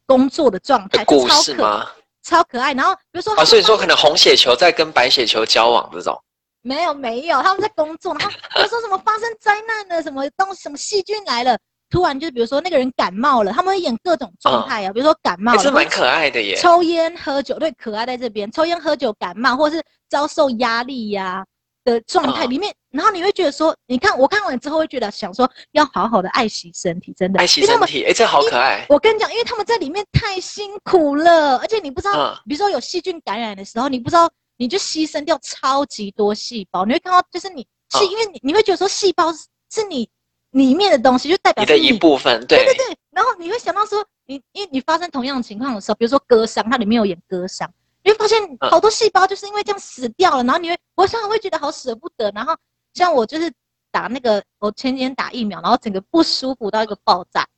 [0.06, 1.86] 工作的状态，故事吗？
[2.22, 2.72] 超可爱。
[2.74, 6.18] 然后比如说，啊，所以说可能红血球在跟白血球交往这种？
[6.62, 8.14] 没有没有，他们在工作。
[8.14, 11.58] 然后 比如说什么发生灾难了，什么东西什么细菌来了。
[11.90, 16.56] 突然就比如说那个人感冒了，他们会演各种状态啊，比如说感冒了，是蛮可爱的耶。
[16.56, 18.50] 抽烟喝酒，对，可爱在这边。
[18.50, 21.44] 抽烟喝酒感冒，或者是遭受压力呀、啊、
[21.84, 28.04] 的状态里面，然后你会觉得说，你看我看完之后会觉得想说，要好好的爱惜身体，真的爱惜身体。
[28.04, 28.84] 哎，这好可爱。
[28.88, 36.84] 我跟你讲，因为他们在里面太辛苦了，而且你不知道，比如说有细菌感染的时候，你不知道，你就牺牲掉超级多细胞。
[36.84, 40.08] 你会看到，就是你是因为你你会觉得说，细胞是你。
[40.54, 42.96] 里面的东西就代表你，你的一部分，对对对对。
[43.10, 47.68] 然后你会想到说，你因为你发生同样的情况的时候，比如说割伤，它里面有演割伤，
[48.04, 50.44] 你会发现好多细胞就是因为这样死掉了。
[50.44, 52.30] 然后你会，我常常会觉得好舍不得。
[52.30, 52.56] 然后
[52.92, 53.52] 像我就是
[53.90, 57.48] 打那个，我前几天打疫苗，然后整个不舒服到一个爆炸。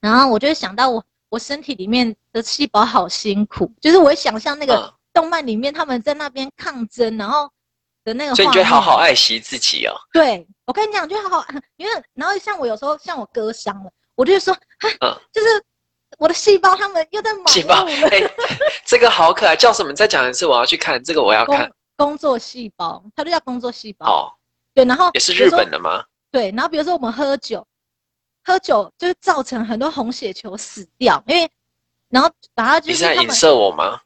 [0.00, 7.50] 然后我就会想到我我身体里面的细胞好辛苦，就是我会想象那个动漫里面他们在那边抗争，然后。
[8.06, 9.92] 的那个，所以你就好好爱惜自己哦。
[10.12, 14.88] 对，我跟你讲，就好好，因为然后像我有时候像我割伤了，我就说，哈，
[15.32, 15.64] 就是
[16.18, 18.22] 我的细胞他们又在忙细胞，哎，
[18.84, 19.92] 这个好可爱，叫什么？
[19.92, 24.06] 再讲一次，我要去看这个，我要看工作细胞，它就叫工作细胞。
[24.06, 24.32] 哦，
[24.74, 26.04] 对，然后也是日本的吗？
[26.30, 27.66] 对，然后比如说我们喝酒，
[28.44, 31.50] 喝酒就是造成很多红血球死掉，因为
[32.08, 34.00] 然后把它就是你在影射我吗？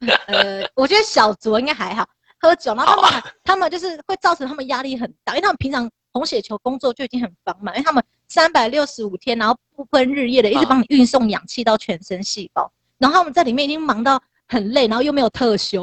[0.26, 2.08] 呃，我觉得小酌应该还好，
[2.40, 8.02] 喝酒，然后他们还他们就是会造成他们压力很大，因为他们平常红血球工作就已经很繁忙，因为他们
[8.32, 14.18] 三百六十五天，然后不分日夜的一直帮你运送氧气到全身细胞，然后他们在里面已经忙到
[14.48, 15.82] 很累，然后又没有特休。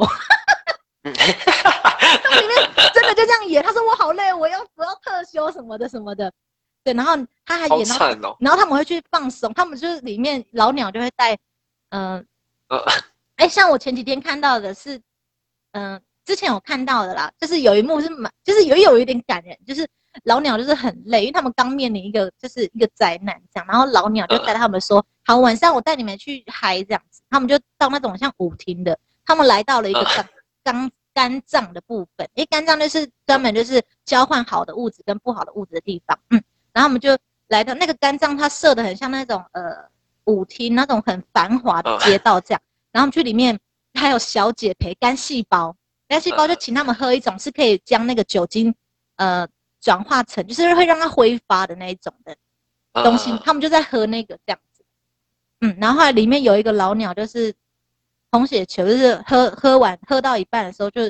[1.04, 6.32] 嗯，那里面真的就这样演，他说我好累，我要我要特休什么的什么的，
[6.82, 11.38] 对，然后他还演到，哦、然后他们会去放松，他们就是里面老鸟就会带，
[11.90, 12.26] 嗯、
[12.66, 12.78] 呃，
[13.36, 14.96] 哎、呃，像我前几天看到的是，
[15.70, 19.86] 嗯、呃，之前有看到的啦，就是有一幕是蛮，就是有有一点感人，就是
[20.24, 30.00] 老鸟就是很累，因为他们刚面临一个就是一个灾难这样，然后老鸟就带他们说，呃、好，晚上我带你们去嗨这样子，他们就到那种像舞厅的，他们来到了一个。
[30.00, 30.24] 呃
[30.62, 36.44] 肝肝脏的部分，因为肝脏就是专门就是交换好的物质跟不好的物质的地方，嗯，
[36.74, 37.16] 然后我们就
[37.48, 39.74] 来到那个肝脏，它设的很像那种呃
[40.24, 42.60] 舞厅那种很繁华的街道这样，
[42.92, 43.58] 然后我们去里面
[43.94, 45.74] 还有小姐陪肝细胞，
[46.06, 48.74] 肝细胞就请他们喝一种是可以将那个酒精
[49.16, 49.48] 呃
[49.80, 52.36] 转化成，就是会让它挥发的那一种的
[53.02, 54.84] 东西，他们就在喝那个这样子，
[55.60, 57.54] 嗯，然后后来里面有一个老鸟就是。
[58.32, 61.04] 红血球就是喝喝完喝到一半的时候就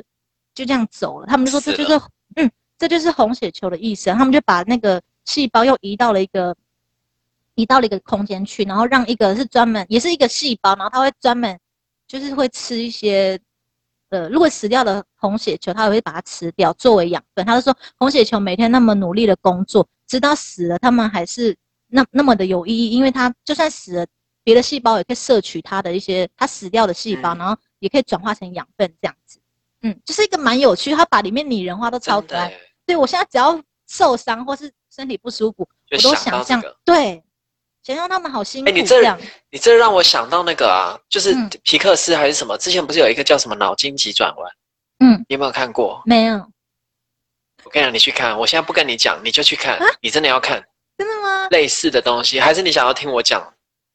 [0.55, 2.01] 就这样走了，他们就说这就是
[2.37, 4.09] 嗯，这就是红血球的意思。
[4.13, 6.57] 他们就把那个细胞又移到了一个
[7.57, 11.61] 移到了一个空间去，然后让一个是专门也是一个细胞，然后它会专门
[12.09, 13.39] 就是会吃一些
[14.11, 17.45] 呃，如果死掉的红血球，它也会把它吃掉作为养分。
[17.45, 21.57] 他就说红血球每天那么努力的工作，直到死了，他们还是
[21.89, 24.07] 那那么的有意义，因为他就算死了。
[24.43, 29.39] 别的细胞也可以摄取它的一些它死掉的细胞，嗯、然后也可以转化成养分这样子，
[29.83, 32.51] 嗯，就是一个蛮有趣，他把里面拟人化都超可爱。
[32.87, 37.23] 对，我现在只要受伤或是身体不舒服，我都想象，对，
[37.95, 38.71] 想象他们好辛苦。
[38.71, 39.19] 哎、欸，你这
[39.51, 42.57] 你这让我想到那个啊，就是皮克斯还是什么？
[42.59, 44.53] 之前不是有一个叫什么脑筋急转弯？
[45.01, 46.03] 嗯，你有没有看过？
[46.05, 46.37] 没有。
[47.65, 50.63] 我跟你讲，你去看，我现在不跟你讲，你就去看，啊、你真的要看？
[50.97, 51.49] 真的吗？
[51.51, 53.43] 类似的东西，还是你想要听我讲？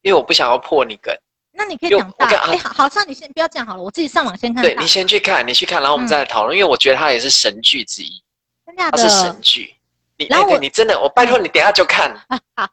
[0.01, 1.15] 因为我不想要破你梗，
[1.51, 2.27] 那你可以讲大。
[2.27, 4.63] 哎、欸，好，好，那你先不要讲好了，我自己上网先看。
[4.63, 6.55] 对，你先去看，你去看，然后我们再来讨论。
[6.55, 8.23] 嗯、因为我觉得它也是神剧之一，
[8.65, 9.73] 真的，它是神剧。
[10.17, 12.11] 你，然后、欸、你真的，我拜托你，等下就看。
[12.27, 12.69] 啊、好，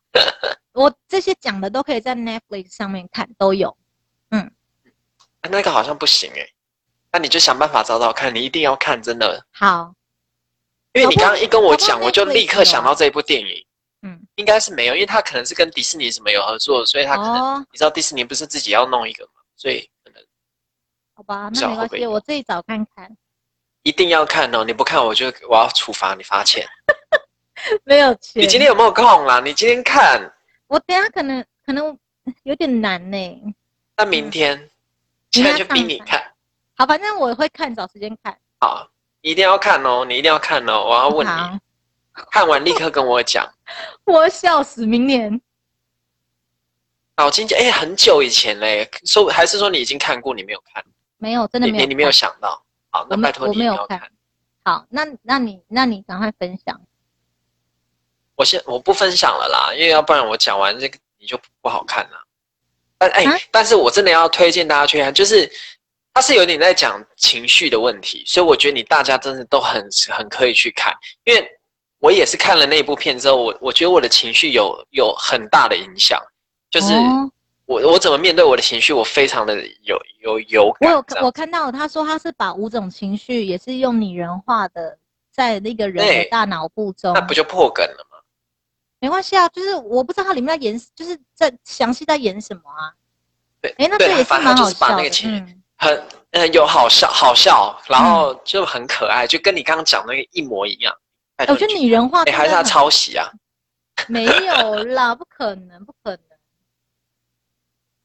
[0.72, 3.76] 我这些讲的都可以在 Netflix 上面看，都有。
[4.30, 4.50] 嗯，
[5.42, 6.54] 那个好像不行哎、欸，
[7.12, 9.46] 那你就想办法找找看，你一定要看，真的。
[9.52, 9.94] 好，
[10.92, 13.66] 因为你刚刚一跟我讲，我就立刻想到这一部电影。
[14.04, 20.20] 嗯，应该是没有，因为他可能是跟迪士尼什么有合作，所以他可能、哦、你知道迪士尼不是自己要弄一个嘛，所以可能
[21.14, 23.16] 好吧，那没关系，我自己找看看。
[23.82, 26.66] 一定要看哦，你不看我就我要处罚你罚钱。
[27.84, 28.42] 没有钱。
[28.42, 29.38] 你今天有没有空啦？
[29.38, 30.31] 你今天看？
[30.72, 31.98] 我等下可能可能
[32.44, 33.54] 有点难呢。
[33.98, 34.70] 那明天、嗯、
[35.30, 36.18] 现在就逼你看。
[36.74, 38.34] 好，反正我会看，找时间看。
[38.58, 38.88] 好，
[39.20, 41.60] 一定要看哦，你一定要看哦，我要问你。
[42.30, 43.46] 看完立刻跟我讲，
[44.04, 44.86] 我笑死！
[44.86, 45.38] 明年
[47.18, 50.82] 脑筋急，哎，很久以前嘞，说还是说你已经看过，你没有看？
[51.18, 51.88] 没有，真的没有你。
[51.88, 52.64] 你没有想到？
[52.88, 54.10] 好，那拜托你没有看。
[54.64, 56.80] 好，那那你那你赶快分享。
[58.36, 62.24] 我先我不分享了啦，因为要不然我讲完这个你就不好看了。
[62.98, 65.50] 但哎，啊、但是我真的要推荐大家去看，就是
[66.14, 70.92] 它是有点在讲情绪的问题，所以我觉得你大家真的都很很可以去看，
[71.24, 71.58] 因为。
[72.02, 76.20] 我也是看了那部片之后，我我觉得我的情绪有有很大的影响，
[76.68, 76.92] 就是
[77.64, 79.54] 我我怎么面对我的情绪，我非常的
[79.84, 80.90] 有有有感。
[80.90, 84.98] 我有我看到他说他是把五种情绪也是用拟人化的，
[85.30, 88.11] 在那个人的大脑部中，那不就破梗了吗？
[89.03, 92.94] 没关系啊，就是我不知道他里面在演，就是在详细在演什么啊？
[93.61, 100.96] 对，哎，那这也是蛮好笑的，嗯，很嗯有好笑好笑，然后就很可爱，就跟你刚刚讲那个一模一样。
[101.48, 103.28] 我觉得拟人化，哎，还是他抄袭啊？
[104.07, 106.20] 没有啦，不可能，不可能。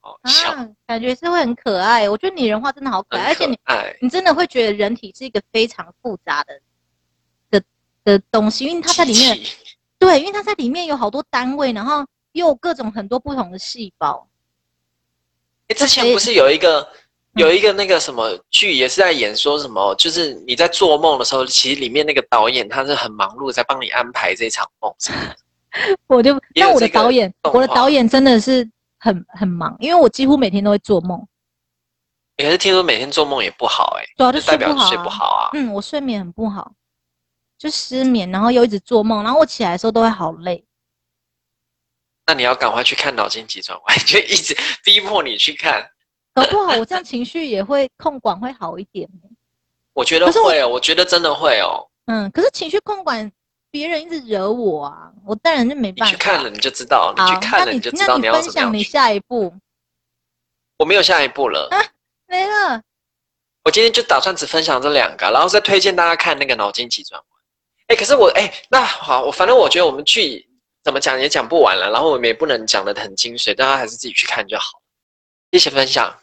[0.22, 2.10] 啊，感觉是会很可爱。
[2.10, 3.56] 我觉得拟人化真的好可爱，而且你，
[4.00, 6.60] 你真的会觉得人体是一个非常复杂的
[7.50, 7.62] 的
[8.02, 9.38] 的东西，因为它在里面，
[9.98, 14.28] 对，因为它在里面有好多单位，然后又有各种很多不同的细胞。
[15.68, 16.88] 哎，之前不是有一个？
[17.34, 24.92] 有一个那个什么剧也是在演说什么，就是你在做梦的时候，其实里面那个导演他是很忙碌，在帮你安排这场梦。
[26.08, 28.68] 我就那我的导演，我的导演真的是
[28.98, 31.24] 很很忙，因为我几乎每天都会做梦。
[32.38, 35.50] 可是听说每天做梦也不好哎、欸，主要就代表睡不好啊。
[35.52, 36.72] 嗯，我睡眠很不好，
[37.58, 40.64] 就失眠，然后又一直做梦，然后我起来的时候都会好累。
[42.26, 45.90] 那你要赶快去看脑筋急转弯， 就一直逼迫你去看。
[46.34, 49.08] 搞不好我这样情绪也会控管会好一点。
[49.92, 51.88] 我觉得会哦，我，我觉得真的会哦。
[52.06, 53.32] 嗯，可是情绪控管，
[53.70, 56.12] 别人一直惹我啊，我当然就没办法。
[56.12, 59.52] 你去看了你就知道，你去看了你就知道你要分享你下一步。
[60.76, 61.66] 我没有下一步了。
[61.72, 61.82] 啊，
[62.28, 62.80] 没了。
[63.64, 67.27] 我今天就打算只分享这两个，然后再推荐大家看那个脑筋急转弯。
[67.88, 70.46] 哎，可是我哎，那好，我反正我觉得我们剧
[70.84, 74.80] 怎么讲也讲不完了，然后我们也不能讲的很精髓，大家还是自己去看就好。
[75.52, 76.14] 谢谢分享。